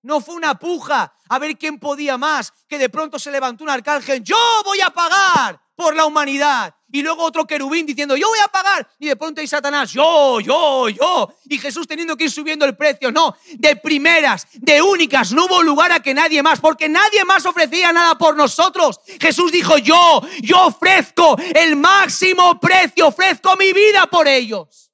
[0.02, 3.70] No fue una puja a ver quién podía más, que de pronto se levantó un
[3.70, 6.75] arcángel, yo voy a pagar por la humanidad.
[6.92, 8.88] Y luego otro querubín diciendo, yo voy a pagar.
[8.98, 11.34] Y de pronto hay Satanás, yo, yo, yo.
[11.44, 13.10] Y Jesús teniendo que ir subiendo el precio.
[13.10, 17.44] No, de primeras, de únicas, no hubo lugar a que nadie más, porque nadie más
[17.44, 19.00] ofrecía nada por nosotros.
[19.20, 24.92] Jesús dijo, yo, yo ofrezco el máximo precio, ofrezco mi vida por ellos.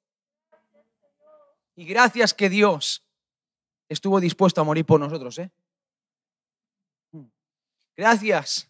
[1.75, 3.03] Y gracias que Dios
[3.87, 5.37] estuvo dispuesto a morir por nosotros.
[5.37, 5.51] ¿eh?
[7.95, 8.67] Gracias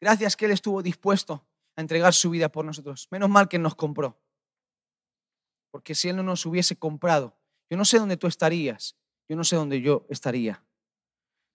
[0.00, 1.44] Gracias que Él estuvo dispuesto
[1.80, 3.08] entregar su vida por nosotros.
[3.10, 4.18] Menos mal que nos compró.
[5.70, 7.36] Porque si Él no nos hubiese comprado,
[7.68, 8.96] yo no sé dónde tú estarías,
[9.28, 10.62] yo no sé dónde yo estaría.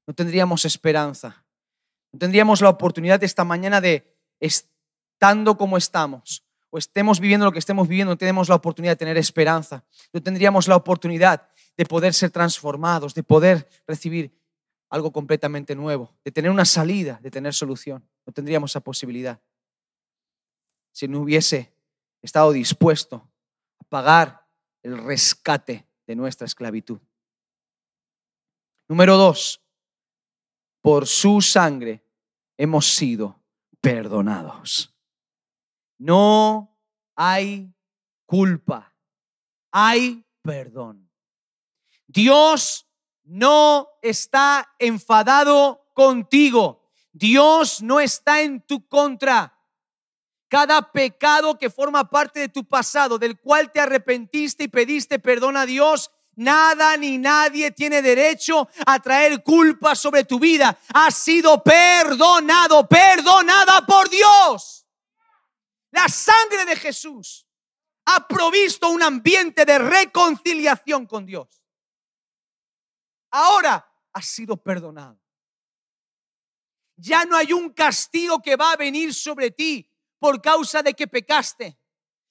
[0.07, 1.45] No tendríamos esperanza.
[2.13, 7.59] No tendríamos la oportunidad esta mañana de, estando como estamos, o estemos viviendo lo que
[7.59, 9.83] estemos viviendo, no tenemos la oportunidad de tener esperanza.
[10.13, 14.38] No tendríamos la oportunidad de poder ser transformados, de poder recibir
[14.89, 18.07] algo completamente nuevo, de tener una salida, de tener solución.
[18.25, 19.41] No tendríamos esa posibilidad
[20.95, 21.75] si no hubiese
[22.21, 23.29] estado dispuesto
[23.80, 24.47] a pagar
[24.82, 27.01] el rescate de nuestra esclavitud.
[28.88, 29.61] Número dos,
[30.80, 32.01] por su sangre
[32.55, 33.43] hemos sido
[33.82, 34.95] perdonados.
[35.97, 36.80] No
[37.13, 37.76] hay
[38.26, 38.95] culpa,
[39.72, 41.11] hay perdón.
[42.07, 42.88] Dios
[43.26, 46.89] no está enfadado contigo.
[47.11, 49.55] Dios no está en tu contra.
[50.48, 55.58] Cada pecado que forma parte de tu pasado, del cual te arrepentiste y pediste perdón
[55.58, 60.78] a Dios, nada ni nadie tiene derecho a traer culpa sobre tu vida.
[60.93, 64.86] Has sido perdonado, perdonada por Dios.
[65.91, 67.48] La sangre de Jesús
[68.06, 71.48] ha provisto un ambiente de reconciliación con Dios.
[73.32, 75.20] Ahora has sido perdonado.
[76.98, 79.89] Ya no hay un castigo que va a venir sobre ti
[80.20, 81.78] por causa de que pecaste.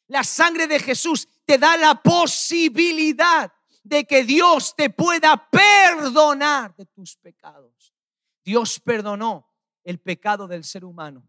[0.09, 6.87] La sangre de Jesús te da la posibilidad de que Dios te pueda perdonar de
[6.87, 7.95] tus pecados.
[8.45, 9.51] Dios perdonó
[9.85, 11.27] el pecado del ser humano.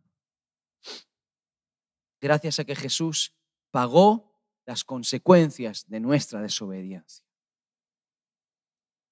[2.21, 3.35] Gracias a que Jesús
[3.71, 4.33] pagó
[4.65, 7.25] las consecuencias de nuestra desobediencia.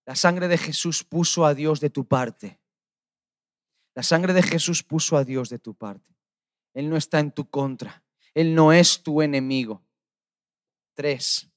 [0.06, 2.60] La sangre de Jesús puso a Dios de tu parte.
[3.96, 6.14] La sangre de Jesús puso a Dios de tu parte.
[6.74, 8.04] Él no está en tu contra.
[8.34, 9.84] Él no es tu enemigo.
[10.94, 11.50] Tres.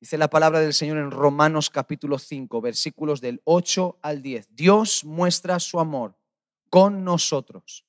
[0.00, 4.48] Dice la palabra del Señor en Romanos capítulo 5, versículos del 8 al 10.
[4.54, 6.16] Dios muestra su amor
[6.70, 7.84] con nosotros,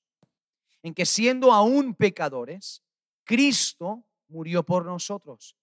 [0.82, 2.82] en que siendo aún pecadores,
[3.24, 5.56] Cristo murió por nosotros.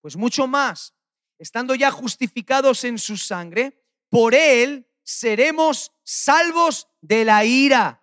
[0.00, 0.94] Pues mucho más,
[1.38, 8.01] estando ya justificados en su sangre, por Él seremos salvos de la ira.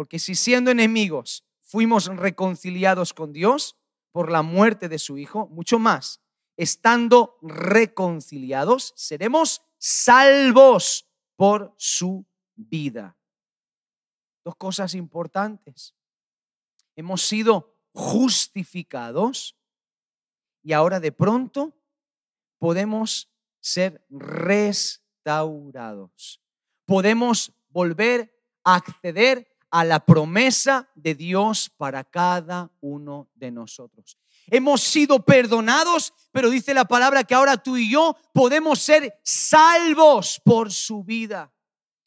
[0.00, 3.76] Porque si siendo enemigos fuimos reconciliados con Dios
[4.12, 6.22] por la muerte de su Hijo, mucho más,
[6.56, 12.24] estando reconciliados, seremos salvos por su
[12.54, 13.18] vida.
[14.42, 15.94] Dos cosas importantes.
[16.96, 19.54] Hemos sido justificados
[20.62, 21.76] y ahora de pronto
[22.58, 23.30] podemos
[23.60, 26.40] ser restaurados.
[26.86, 28.34] Podemos volver
[28.64, 34.18] a acceder a la promesa de Dios para cada uno de nosotros.
[34.46, 40.40] Hemos sido perdonados, pero dice la palabra que ahora tú y yo podemos ser salvos
[40.44, 41.52] por su vida.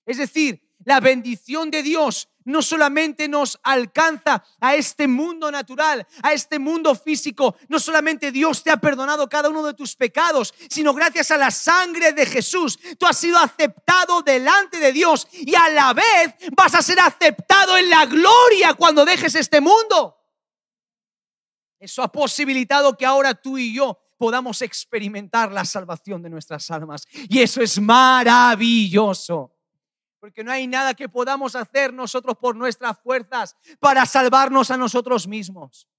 [0.06, 6.34] Es decir, la bendición de Dios no solamente nos alcanza a este mundo natural, a
[6.34, 10.94] este mundo físico, no solamente Dios te ha perdonado cada uno de tus pecados, sino
[10.94, 15.70] gracias a la sangre de Jesús, tú has sido aceptado delante de Dios y a
[15.70, 20.20] la vez vas a ser aceptado en la gloria cuando dejes este mundo.
[21.80, 27.06] Eso ha posibilitado que ahora tú y yo podamos experimentar la salvación de nuestras almas.
[27.28, 29.53] Y eso es maravilloso
[30.24, 35.28] porque no hay nada que podamos hacer nosotros por nuestras fuerzas para salvarnos a nosotros
[35.28, 35.90] mismos.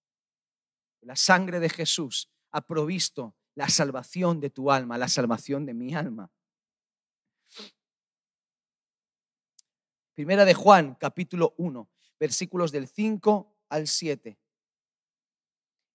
[1.02, 5.94] La sangre de Jesús ha provisto la salvación de tu alma, la salvación de mi
[5.94, 6.32] alma.
[10.14, 11.86] Primera de Juan, capítulo 1,
[12.18, 14.38] versículos del 5 al 7.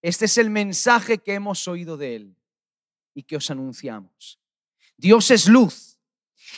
[0.03, 2.35] Este es el mensaje que hemos oído de Él
[3.15, 4.39] y que os anunciamos.
[4.97, 5.99] Dios es luz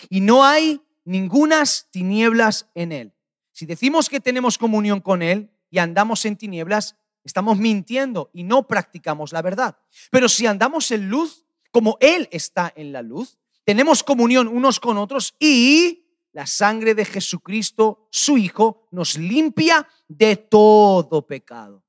[0.10, 3.14] y no hay ningunas tinieblas en Él.
[3.52, 8.68] Si decimos que tenemos comunión con Él y andamos en tinieblas, estamos mintiendo y no
[8.68, 9.78] practicamos la verdad.
[10.10, 14.98] Pero si andamos en luz, como Él está en la luz, tenemos comunión unos con
[14.98, 21.84] otros y la sangre de Jesucristo, su Hijo, nos limpia de todo pecado.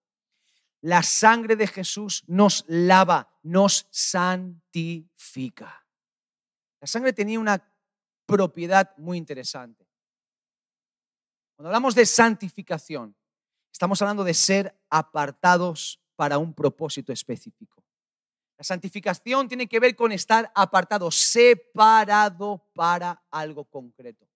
[0.81, 5.87] La sangre de Jesús nos lava, nos santifica.
[6.81, 7.72] La sangre tenía una
[8.33, 9.87] propiedad muy interesante.
[11.55, 13.15] Cuando hablamos de santificación,
[13.71, 17.85] estamos hablando de ser apartados para un propósito específico.
[18.57, 24.27] La santificación tiene que ver con estar apartado, separado para algo concreto.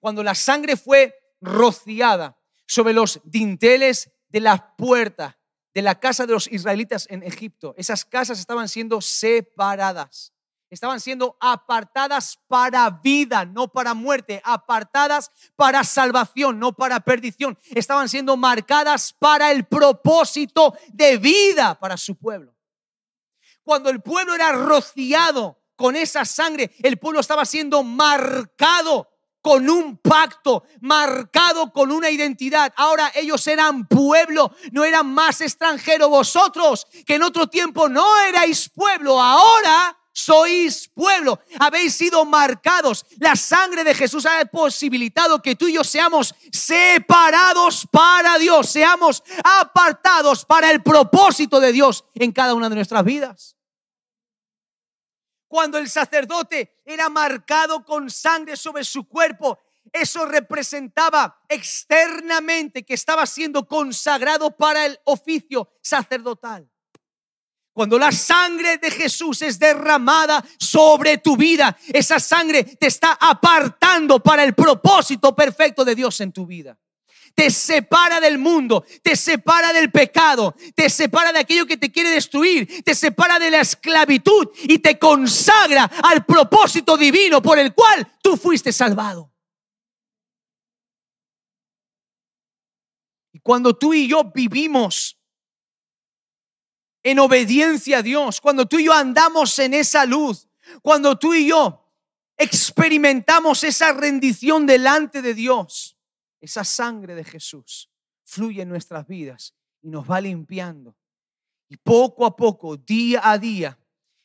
[0.00, 2.36] Cuando la sangre fue rociada
[2.66, 5.38] sobre los dinteles de la puerta
[5.72, 10.33] de la casa de los israelitas en Egipto, esas casas estaban siendo separadas
[10.74, 17.58] estaban siendo apartadas para vida, no para muerte, apartadas para salvación, no para perdición.
[17.70, 22.54] Estaban siendo marcadas para el propósito de vida para su pueblo.
[23.62, 29.08] Cuando el pueblo era rociado con esa sangre, el pueblo estaba siendo marcado
[29.44, 32.72] con un pacto, marcado con una identidad.
[32.76, 38.70] Ahora ellos eran pueblo, no eran más extranjero vosotros, que en otro tiempo no erais
[38.70, 43.04] pueblo, ahora sois pueblo, habéis sido marcados.
[43.18, 49.22] La sangre de Jesús ha posibilitado que tú y yo seamos separados para Dios, seamos
[49.42, 53.56] apartados para el propósito de Dios en cada una de nuestras vidas.
[55.48, 59.58] Cuando el sacerdote era marcado con sangre sobre su cuerpo,
[59.92, 66.68] eso representaba externamente que estaba siendo consagrado para el oficio sacerdotal.
[67.74, 74.22] Cuando la sangre de Jesús es derramada sobre tu vida, esa sangre te está apartando
[74.22, 76.78] para el propósito perfecto de Dios en tu vida.
[77.34, 82.10] te separa del mundo, te separa del pecado, te separa de aquello que te quiere
[82.10, 88.06] destruir, te separa de la esclavitud y te consagra al propósito divino por el cual
[88.22, 89.32] tú fuiste salvado.
[93.32, 95.18] Y cuando tú y yo vivimos
[97.04, 100.48] en obediencia a Dios, cuando tú y yo andamos en esa luz,
[100.82, 101.84] cuando tú y yo
[102.36, 105.96] experimentamos esa rendición delante de Dios,
[106.40, 107.90] esa sangre de Jesús
[108.24, 110.96] fluye en nuestras vidas y nos va limpiando.
[111.68, 113.78] Y poco a poco, día a día,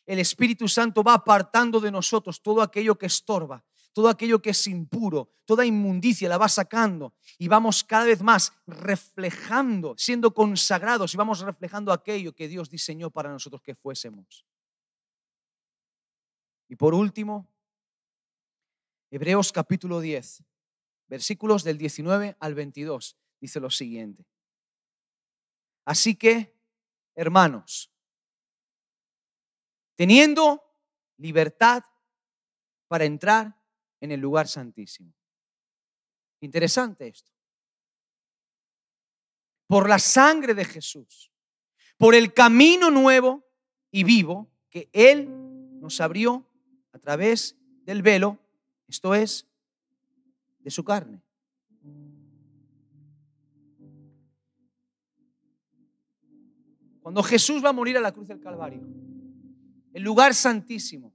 [0.05, 3.63] el Espíritu Santo va apartando de nosotros todo aquello que estorba,
[3.93, 8.53] todo aquello que es impuro, toda inmundicia la va sacando y vamos cada vez más
[8.67, 14.45] reflejando, siendo consagrados y vamos reflejando aquello que Dios diseñó para nosotros que fuésemos.
[16.67, 17.49] Y por último,
[19.09, 20.43] Hebreos capítulo 10,
[21.07, 24.25] versículos del 19 al 22, dice lo siguiente.
[25.83, 26.55] Así que,
[27.15, 27.91] hermanos,
[29.95, 30.63] teniendo
[31.17, 31.83] libertad
[32.87, 33.58] para entrar
[34.01, 35.13] en el lugar santísimo.
[36.41, 37.31] Interesante esto.
[39.67, 41.31] Por la sangre de Jesús,
[41.97, 43.45] por el camino nuevo
[43.91, 45.27] y vivo que Él
[45.79, 46.47] nos abrió
[46.91, 48.39] a través del velo
[48.87, 49.47] esto es
[50.59, 51.21] de su carne.
[57.01, 58.81] Cuando Jesús va a morir a la cruz del Calvario,
[59.93, 61.13] el lugar santísimo,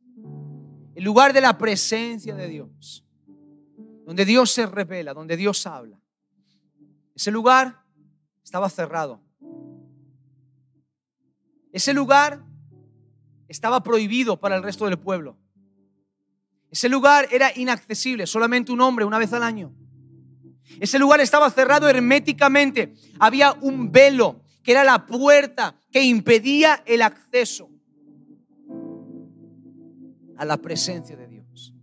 [0.95, 3.05] el lugar de la presencia de Dios,
[4.05, 5.99] donde Dios se revela, donde Dios habla,
[7.15, 7.83] ese lugar
[8.43, 9.21] estaba cerrado.
[11.73, 12.45] Ese lugar
[13.49, 15.37] estaba prohibido para el resto del pueblo.
[16.71, 19.73] Ese lugar era inaccesible, solamente un hombre una vez al año.
[20.81, 22.95] Ese lugar estaba cerrado herméticamente.
[23.19, 27.71] Había un velo que era la puerta que impedía el acceso
[30.37, 31.75] a la presencia de Dios.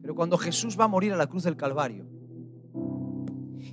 [0.00, 2.06] Pero cuando Jesús va a morir a la cruz del Calvario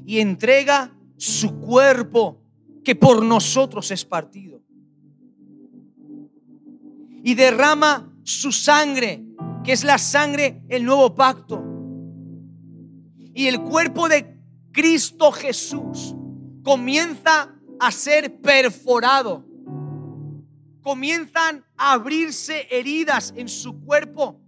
[0.05, 2.41] y entrega su cuerpo
[2.84, 4.62] que por nosotros es partido
[7.24, 9.24] y derrama su sangre,
[9.64, 11.64] que es la sangre, el nuevo pacto.
[13.34, 14.39] Y el cuerpo de
[14.72, 16.16] Cristo Jesús
[16.64, 19.45] comienza a ser perforado.
[20.82, 24.40] Comienzan abrirse heridas en su cuerpo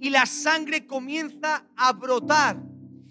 [0.00, 2.60] y la sangre comienza a brotar.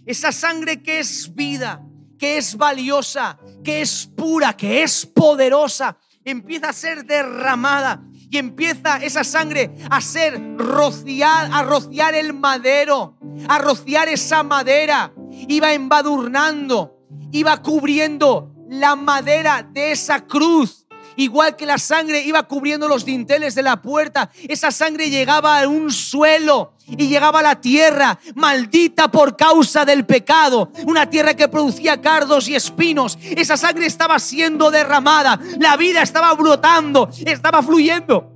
[0.05, 1.81] Esa sangre que es vida,
[2.19, 8.97] que es valiosa, que es pura, que es poderosa, empieza a ser derramada y empieza
[8.97, 13.17] esa sangre a ser rociar, a rociar el madero,
[13.47, 15.13] a rociar esa madera.
[15.47, 16.97] Iba embadurnando,
[17.31, 20.80] iba cubriendo la madera de esa cruz.
[21.15, 25.67] Igual que la sangre iba cubriendo los dinteles de la puerta, esa sangre llegaba a
[25.67, 31.47] un suelo y llegaba a la tierra maldita por causa del pecado, una tierra que
[31.47, 33.17] producía cardos y espinos.
[33.21, 38.31] Esa sangre estaba siendo derramada, la vida estaba brotando, estaba fluyendo.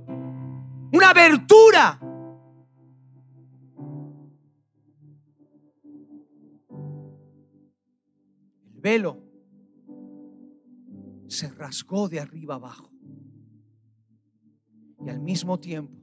[0.92, 1.98] Una abertura.
[8.74, 9.25] El velo
[11.28, 12.90] se rasgó de arriba abajo.
[15.04, 15.94] Y al mismo tiempo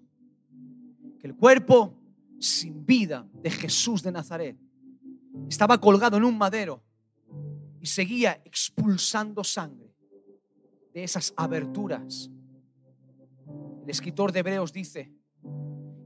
[1.19, 1.97] que el cuerpo
[2.39, 4.57] sin vida de Jesús de Nazaret
[5.49, 6.83] estaba colgado en un madero
[7.81, 9.93] y seguía expulsando sangre
[10.93, 12.29] de esas aberturas.
[13.83, 15.11] El escritor de Hebreos dice,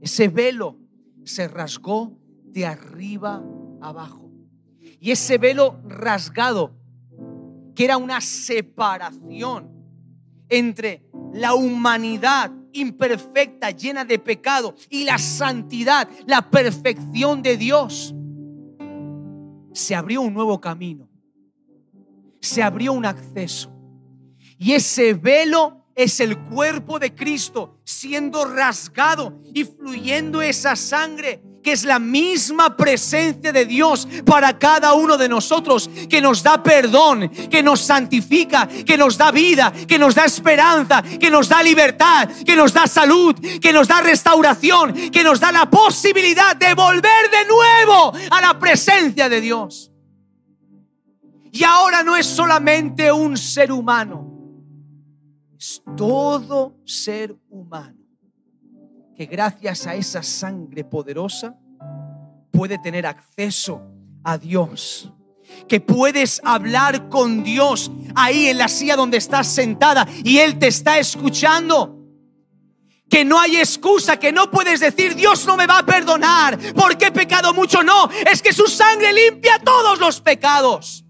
[0.00, 0.78] ese velo
[1.24, 3.44] se rasgó de arriba
[3.80, 4.30] abajo.
[5.00, 6.77] Y ese velo rasgado,
[7.78, 9.70] que era una separación
[10.48, 18.12] entre la humanidad imperfecta, llena de pecado, y la santidad, la perfección de Dios,
[19.72, 21.08] se abrió un nuevo camino,
[22.40, 23.70] se abrió un acceso.
[24.58, 31.40] Y ese velo es el cuerpo de Cristo siendo rasgado y fluyendo esa sangre
[31.70, 37.28] es la misma presencia de Dios para cada uno de nosotros, que nos da perdón,
[37.28, 42.28] que nos santifica, que nos da vida, que nos da esperanza, que nos da libertad,
[42.44, 47.30] que nos da salud, que nos da restauración, que nos da la posibilidad de volver
[47.30, 49.90] de nuevo a la presencia de Dios.
[51.50, 54.34] Y ahora no es solamente un ser humano,
[55.58, 57.97] es todo ser humano
[59.18, 61.56] que gracias a esa sangre poderosa
[62.52, 63.82] puede tener acceso
[64.22, 65.12] a Dios.
[65.66, 70.68] Que puedes hablar con Dios ahí en la silla donde estás sentada y Él te
[70.68, 71.98] está escuchando
[73.10, 77.06] que no hay excusa, que no puedes decir Dios no me va a perdonar porque
[77.06, 77.82] he pecado mucho.
[77.82, 81.04] No, es que su sangre limpia todos los pecados.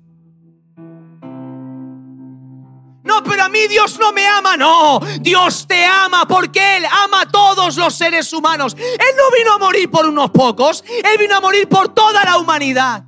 [3.22, 4.56] Pero a mí Dios no me ama.
[4.56, 8.76] No, Dios te ama porque Él ama a todos los seres humanos.
[8.78, 12.38] Él no vino a morir por unos pocos, Él vino a morir por toda la
[12.38, 13.04] humanidad.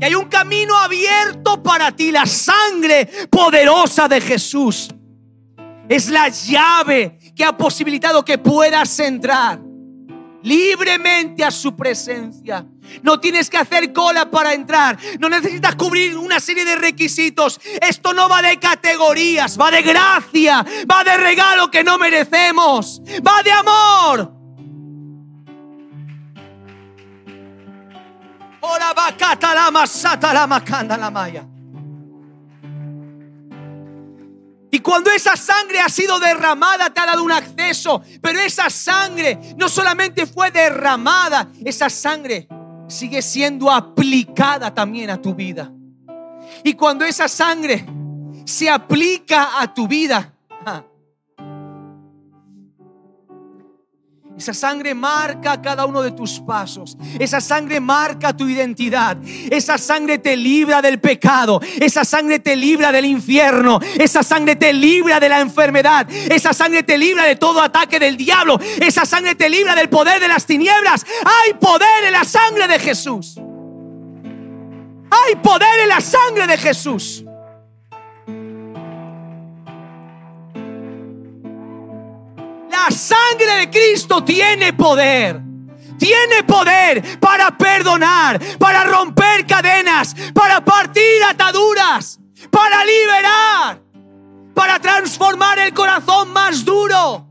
[0.00, 4.88] Y hay un camino abierto para ti, la sangre poderosa de Jesús.
[5.88, 9.58] Es la llave que ha posibilitado que puedas entrar
[10.42, 12.66] libremente a su presencia.
[13.02, 14.98] No tienes que hacer cola para entrar.
[15.18, 17.60] No necesitas cubrir una serie de requisitos.
[17.80, 23.42] Esto no va de categorías, va de gracia, va de regalo que no merecemos, va
[23.42, 24.38] de amor.
[34.70, 38.02] Y cuando esa sangre ha sido derramada, te ha dado un acceso.
[38.20, 42.48] Pero esa sangre no solamente fue derramada, esa sangre
[42.88, 45.72] sigue siendo aplicada también a tu vida.
[46.64, 47.86] Y cuando esa sangre
[48.44, 50.34] se aplica a tu vida,
[54.38, 56.96] Esa sangre marca cada uno de tus pasos.
[57.18, 59.16] Esa sangre marca tu identidad.
[59.50, 61.60] Esa sangre te libra del pecado.
[61.80, 63.80] Esa sangre te libra del infierno.
[63.98, 66.08] Esa sangre te libra de la enfermedad.
[66.08, 68.60] Esa sangre te libra de todo ataque del diablo.
[68.80, 71.04] Esa sangre te libra del poder de las tinieblas.
[71.24, 73.40] Hay poder en la sangre de Jesús.
[75.10, 77.24] Hay poder en la sangre de Jesús.
[82.84, 85.40] La sangre de Cristo tiene poder.
[85.98, 92.20] Tiene poder para perdonar, para romper cadenas, para partir ataduras,
[92.50, 93.82] para liberar,
[94.54, 97.26] para transformar el corazón más duro.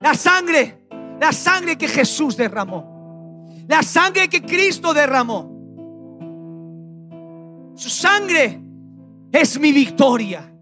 [0.00, 0.86] La sangre,
[1.18, 3.46] la sangre que Jesús derramó.
[3.66, 5.50] La sangre que Cristo derramó.
[7.74, 8.60] Su sangre
[9.32, 10.53] es mi victoria.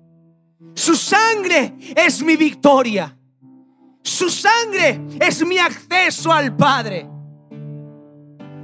[0.74, 3.16] Su sangre es mi victoria.
[4.02, 7.08] Su sangre es mi acceso al Padre.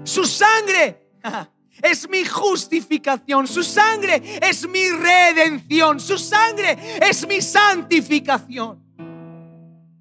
[0.04, 1.12] Su sangre
[1.82, 3.46] es mi justificación.
[3.46, 6.00] Su sangre es mi redención.
[6.00, 8.82] Su sangre es mi santificación.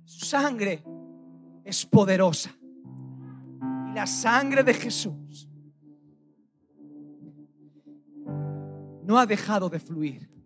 [0.06, 0.84] Su sangre
[1.64, 2.52] es poderosa.
[3.90, 5.48] Y la sangre de Jesús
[9.04, 10.37] no ha dejado de fluir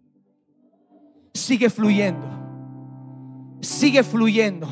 [1.34, 2.28] sigue fluyendo.
[3.62, 4.68] Sigue fluyendo.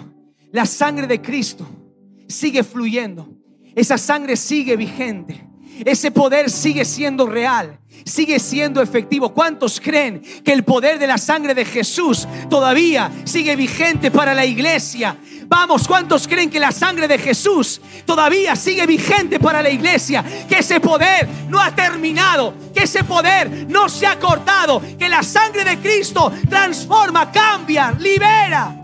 [0.51, 1.67] La sangre de Cristo
[2.27, 3.29] sigue fluyendo.
[3.75, 5.48] Esa sangre sigue vigente.
[5.85, 9.33] Ese poder sigue siendo real, sigue siendo efectivo.
[9.33, 14.45] ¿Cuántos creen que el poder de la sangre de Jesús todavía sigue vigente para la
[14.45, 15.17] iglesia?
[15.47, 20.23] Vamos, ¿cuántos creen que la sangre de Jesús todavía sigue vigente para la iglesia?
[20.47, 25.23] Que ese poder no ha terminado, que ese poder no se ha cortado, que la
[25.23, 28.75] sangre de Cristo transforma, cambia, libera,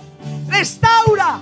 [0.47, 1.41] restaura.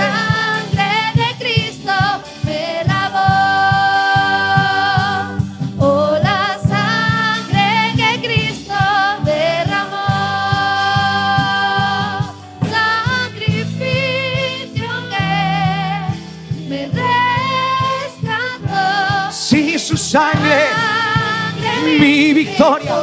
[22.61, 22.95] victoria.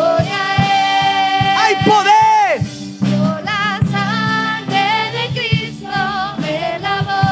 [1.58, 2.60] Hay poder.
[3.44, 5.88] La sangre de Cristo
[6.38, 7.22] me lavó.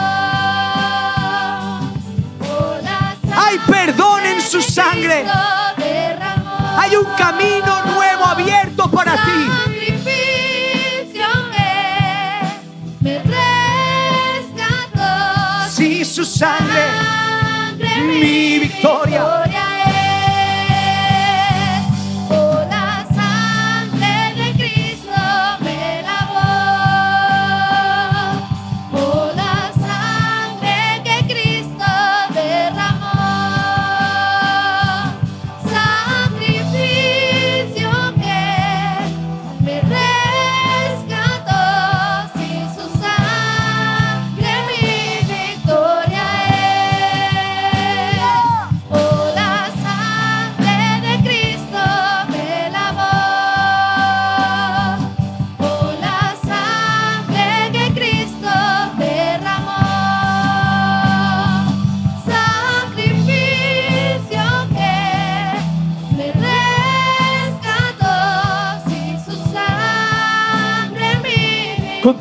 [3.36, 5.24] Hay perdón en su sangre.
[6.78, 9.50] Hay un camino nuevo abierto para ti.
[16.04, 16.84] Su sangre,
[18.06, 19.45] mi victoria.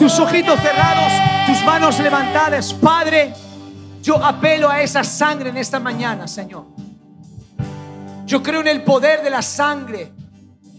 [0.06, 1.12] Tus ojitos cerrados,
[1.48, 3.34] tus manos levantadas, Padre,
[4.04, 6.66] yo apelo a esa sangre en esta mañana, Señor.
[8.28, 10.12] Yo creo en el poder de la sangre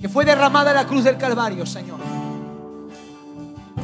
[0.01, 1.99] que fue derramada en la cruz del Calvario, Señor.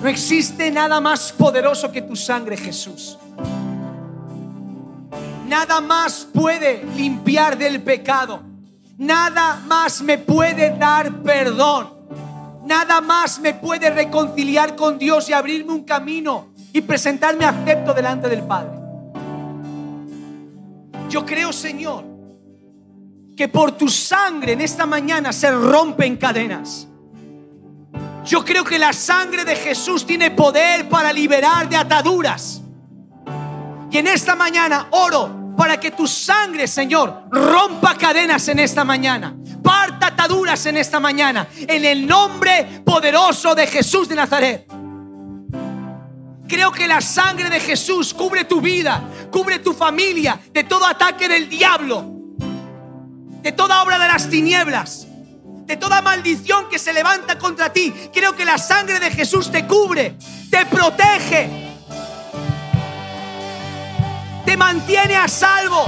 [0.00, 3.18] No existe nada más poderoso que tu sangre, Jesús.
[5.48, 8.40] Nada más puede limpiar del pecado.
[8.96, 12.01] Nada más me puede dar perdón.
[12.64, 18.28] Nada más me puede reconciliar con Dios y abrirme un camino y presentarme acepto delante
[18.28, 18.70] del Padre.
[21.08, 22.04] Yo creo, Señor,
[23.36, 26.86] que por tu sangre en esta mañana se rompen cadenas.
[28.24, 32.62] Yo creo que la sangre de Jesús tiene poder para liberar de ataduras.
[33.90, 39.36] Y en esta mañana oro para que tu sangre, Señor, rompa cadenas en esta mañana.
[39.62, 41.48] Parta ataduras en esta mañana.
[41.66, 44.66] En el nombre poderoso de Jesús de Nazaret.
[46.46, 49.02] Creo que la sangre de Jesús cubre tu vida,
[49.32, 52.04] cubre tu familia de todo ataque del diablo,
[53.42, 55.06] de toda obra de las tinieblas,
[55.64, 57.92] de toda maldición que se levanta contra ti.
[58.12, 60.16] Creo que la sangre de Jesús te cubre,
[60.50, 61.48] te protege,
[64.44, 65.84] te mantiene a salvo.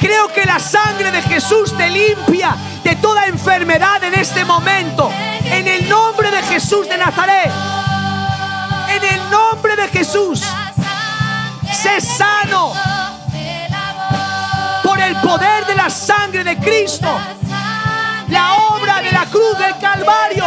[0.00, 5.12] Creo que la sangre de Jesús te limpia de toda enfermedad en este momento.
[5.44, 7.52] En el nombre de Jesús de Nazaret.
[8.88, 10.42] En el nombre de Jesús.
[11.70, 12.72] Sé sano
[14.82, 17.20] por el poder de la sangre de Cristo.
[18.28, 20.46] La obra de la cruz del Calvario.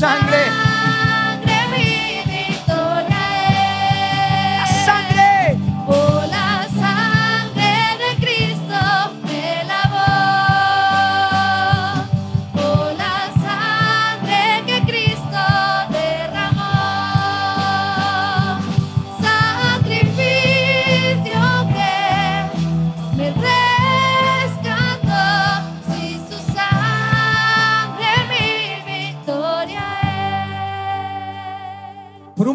[0.00, 1.09] Sangre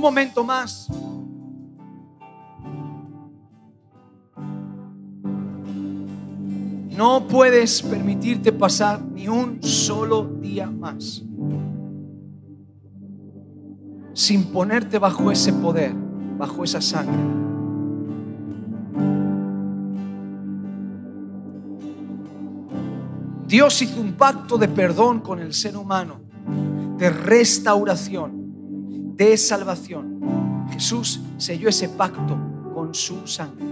[0.06, 0.88] momento más.
[6.92, 11.24] No puedes permitirte pasar ni un solo día más
[14.14, 15.94] sin ponerte bajo ese poder,
[16.38, 17.18] bajo esa sangre.
[23.48, 26.22] Dios hizo un pacto de perdón con el ser humano,
[26.98, 28.45] de restauración,
[29.16, 30.66] de salvación.
[30.72, 32.38] Jesús selló ese pacto
[32.74, 33.66] con su sangre.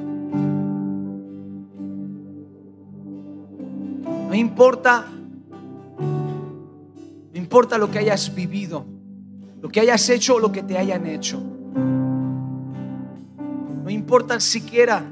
[4.28, 5.06] No importa,
[6.00, 8.86] no importa lo que hayas vivido,
[9.62, 11.40] lo que hayas hecho o lo que te hayan hecho.
[13.84, 15.04] No importa siquiera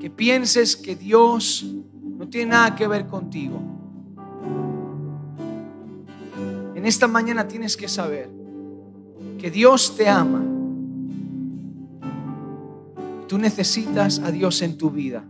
[0.00, 1.66] que pienses que Dios
[2.02, 3.60] no tiene nada que ver contigo.
[6.74, 8.41] En esta mañana tienes que saber
[9.42, 10.40] que Dios te ama.
[13.26, 15.24] Tú necesitas a Dios en tu vida.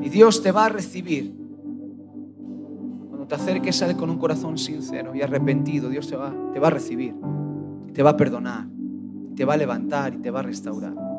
[0.00, 1.34] Y Dios te va a recibir.
[3.08, 6.60] Cuando te acerques a Él con un corazón sincero y arrepentido, Dios te va, te
[6.60, 7.16] va a recibir.
[7.92, 8.68] Te va a perdonar.
[9.34, 11.09] Te va a levantar y te va a restaurar.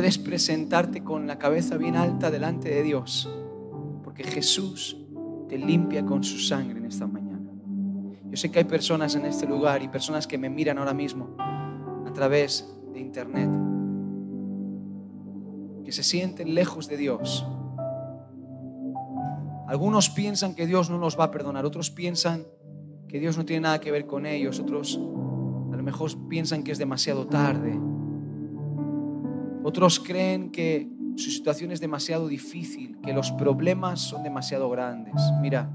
[0.00, 3.28] Puedes presentarte con la cabeza bien alta delante de Dios.
[4.02, 4.96] Porque Jesús
[5.46, 7.50] te limpia con su sangre en esta mañana.
[8.30, 11.36] Yo sé que hay personas en este lugar y personas que me miran ahora mismo
[11.38, 13.50] a través de internet
[15.84, 17.46] que se sienten lejos de Dios.
[19.68, 22.46] Algunos piensan que Dios no los va a perdonar, otros piensan
[23.06, 26.72] que Dios no tiene nada que ver con ellos, otros a lo mejor piensan que
[26.72, 27.89] es demasiado tarde.
[29.70, 35.14] Otros creen que su situación es demasiado difícil, que los problemas son demasiado grandes.
[35.40, 35.70] Mira,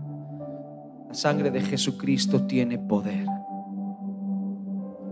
[1.08, 3.26] la sangre de Jesucristo tiene poder.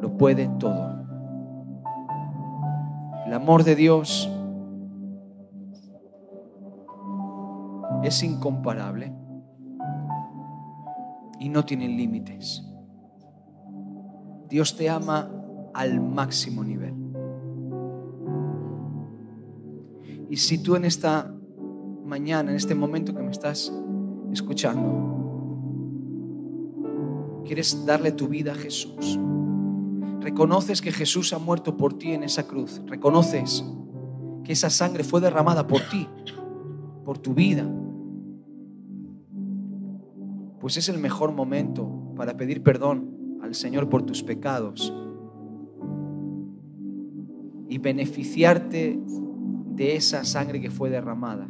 [0.01, 1.01] Lo puede todo.
[3.25, 4.29] El amor de Dios
[8.03, 9.13] es incomparable
[11.39, 12.69] y no tiene límites.
[14.49, 15.31] Dios te ama
[15.73, 17.03] al máximo nivel.
[20.34, 21.31] Y si tú en esta
[22.07, 23.71] mañana, en este momento que me estás
[24.31, 24.89] escuchando,
[27.45, 29.19] quieres darle tu vida a Jesús,
[30.21, 33.63] reconoces que Jesús ha muerto por ti en esa cruz, reconoces
[34.43, 36.09] que esa sangre fue derramada por ti,
[37.05, 37.71] por tu vida,
[40.59, 44.91] pues es el mejor momento para pedir perdón al Señor por tus pecados
[47.69, 48.99] y beneficiarte
[49.76, 51.49] de esa sangre que fue derramada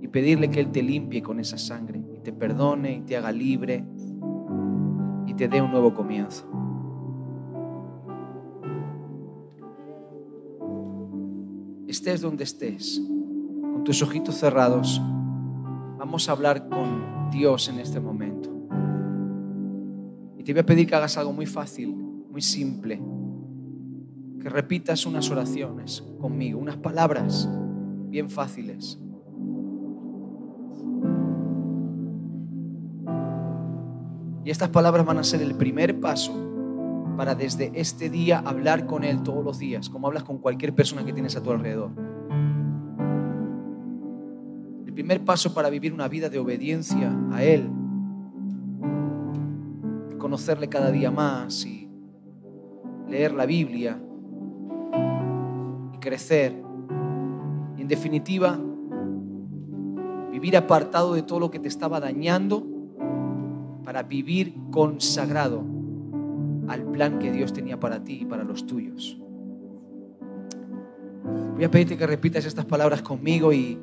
[0.00, 3.32] y pedirle que Él te limpie con esa sangre y te perdone y te haga
[3.32, 3.84] libre
[5.26, 6.48] y te dé un nuevo comienzo.
[11.88, 15.00] Estés donde estés, con tus ojitos cerrados,
[15.98, 18.50] vamos a hablar con Dios en este momento.
[20.38, 21.94] Y te voy a pedir que hagas algo muy fácil,
[22.30, 23.00] muy simple,
[24.46, 27.48] que repitas unas oraciones conmigo, unas palabras
[28.10, 28.96] bien fáciles.
[34.44, 36.32] Y estas palabras van a ser el primer paso
[37.16, 41.04] para desde este día hablar con Él todos los días, como hablas con cualquier persona
[41.04, 41.90] que tienes a tu alrededor.
[44.86, 47.68] El primer paso para vivir una vida de obediencia a Él,
[50.18, 51.90] conocerle cada día más y
[53.08, 54.02] leer la Biblia
[56.06, 56.54] crecer.
[57.76, 58.56] Y en definitiva,
[60.30, 62.64] vivir apartado de todo lo que te estaba dañando
[63.84, 65.64] para vivir consagrado
[66.68, 69.18] al plan que Dios tenía para ti y para los tuyos.
[71.56, 73.76] Voy a pedirte que repitas estas palabras conmigo y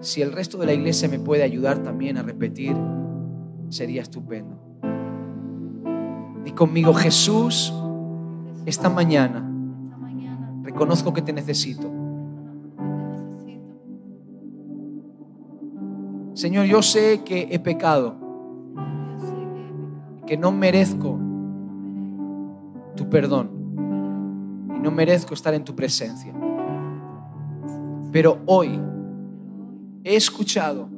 [0.00, 2.76] si el resto de la iglesia me puede ayudar también a repetir,
[3.70, 4.58] sería estupendo.
[6.44, 7.72] Di conmigo, Jesús,
[8.66, 9.49] esta mañana
[10.70, 11.90] reconozco que te necesito.
[16.34, 18.14] Señor, yo sé que he pecado,
[20.26, 21.18] que no merezco
[22.96, 23.50] tu perdón
[24.76, 26.32] y no merezco estar en tu presencia.
[28.12, 28.80] Pero hoy
[30.04, 30.88] he escuchado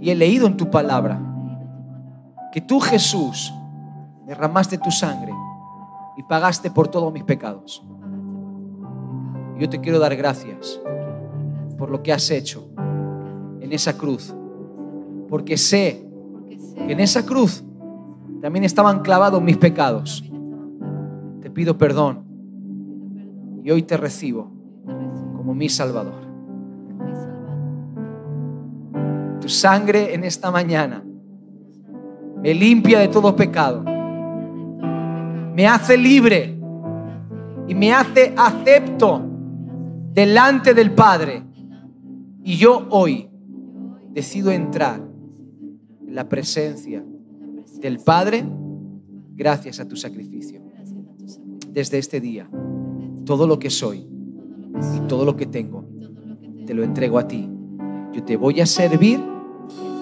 [0.00, 1.20] y he leído en tu palabra
[2.52, 3.52] que tú Jesús
[4.26, 5.32] derramaste tu sangre
[6.16, 7.82] y pagaste por todos mis pecados.
[9.58, 10.80] Yo te quiero dar gracias
[11.76, 12.68] por lo que has hecho
[13.60, 14.32] en esa cruz,
[15.28, 16.06] porque sé
[16.86, 17.64] que en esa cruz
[18.40, 20.24] también estaban clavados mis pecados.
[21.40, 22.24] Te pido perdón
[23.64, 24.48] y hoy te recibo
[25.36, 26.28] como mi Salvador.
[29.40, 31.02] Tu sangre en esta mañana
[32.40, 36.56] me limpia de todo pecado, me hace libre
[37.66, 39.27] y me hace acepto
[40.12, 41.42] delante del Padre.
[42.42, 43.28] Y yo hoy
[44.12, 45.06] decido entrar
[46.06, 47.04] en la presencia
[47.80, 48.44] del Padre
[49.34, 50.60] gracias a tu sacrificio.
[51.72, 52.48] Desde este día,
[53.24, 54.06] todo lo que soy
[54.96, 55.84] y todo lo que tengo,
[56.66, 57.48] te lo entrego a ti.
[58.12, 59.20] Yo te voy a servir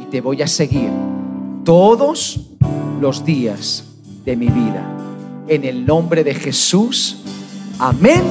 [0.00, 0.90] y te voy a seguir
[1.64, 2.56] todos
[3.00, 3.84] los días
[4.24, 4.92] de mi vida.
[5.48, 7.22] En el nombre de Jesús.
[7.78, 8.22] Amén.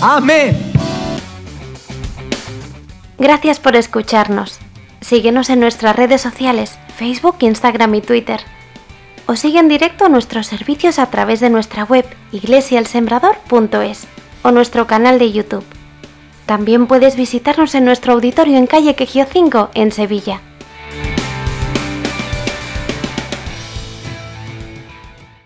[0.00, 0.67] Amén.
[3.18, 4.60] Gracias por escucharnos.
[5.00, 8.40] Síguenos en nuestras redes sociales, Facebook, Instagram y Twitter.
[9.26, 14.06] O sigue en directo nuestros servicios a través de nuestra web iglesialsembrador.es
[14.42, 15.64] o nuestro canal de YouTube.
[16.46, 20.40] También puedes visitarnos en nuestro auditorio en calle Quejío 5 en Sevilla.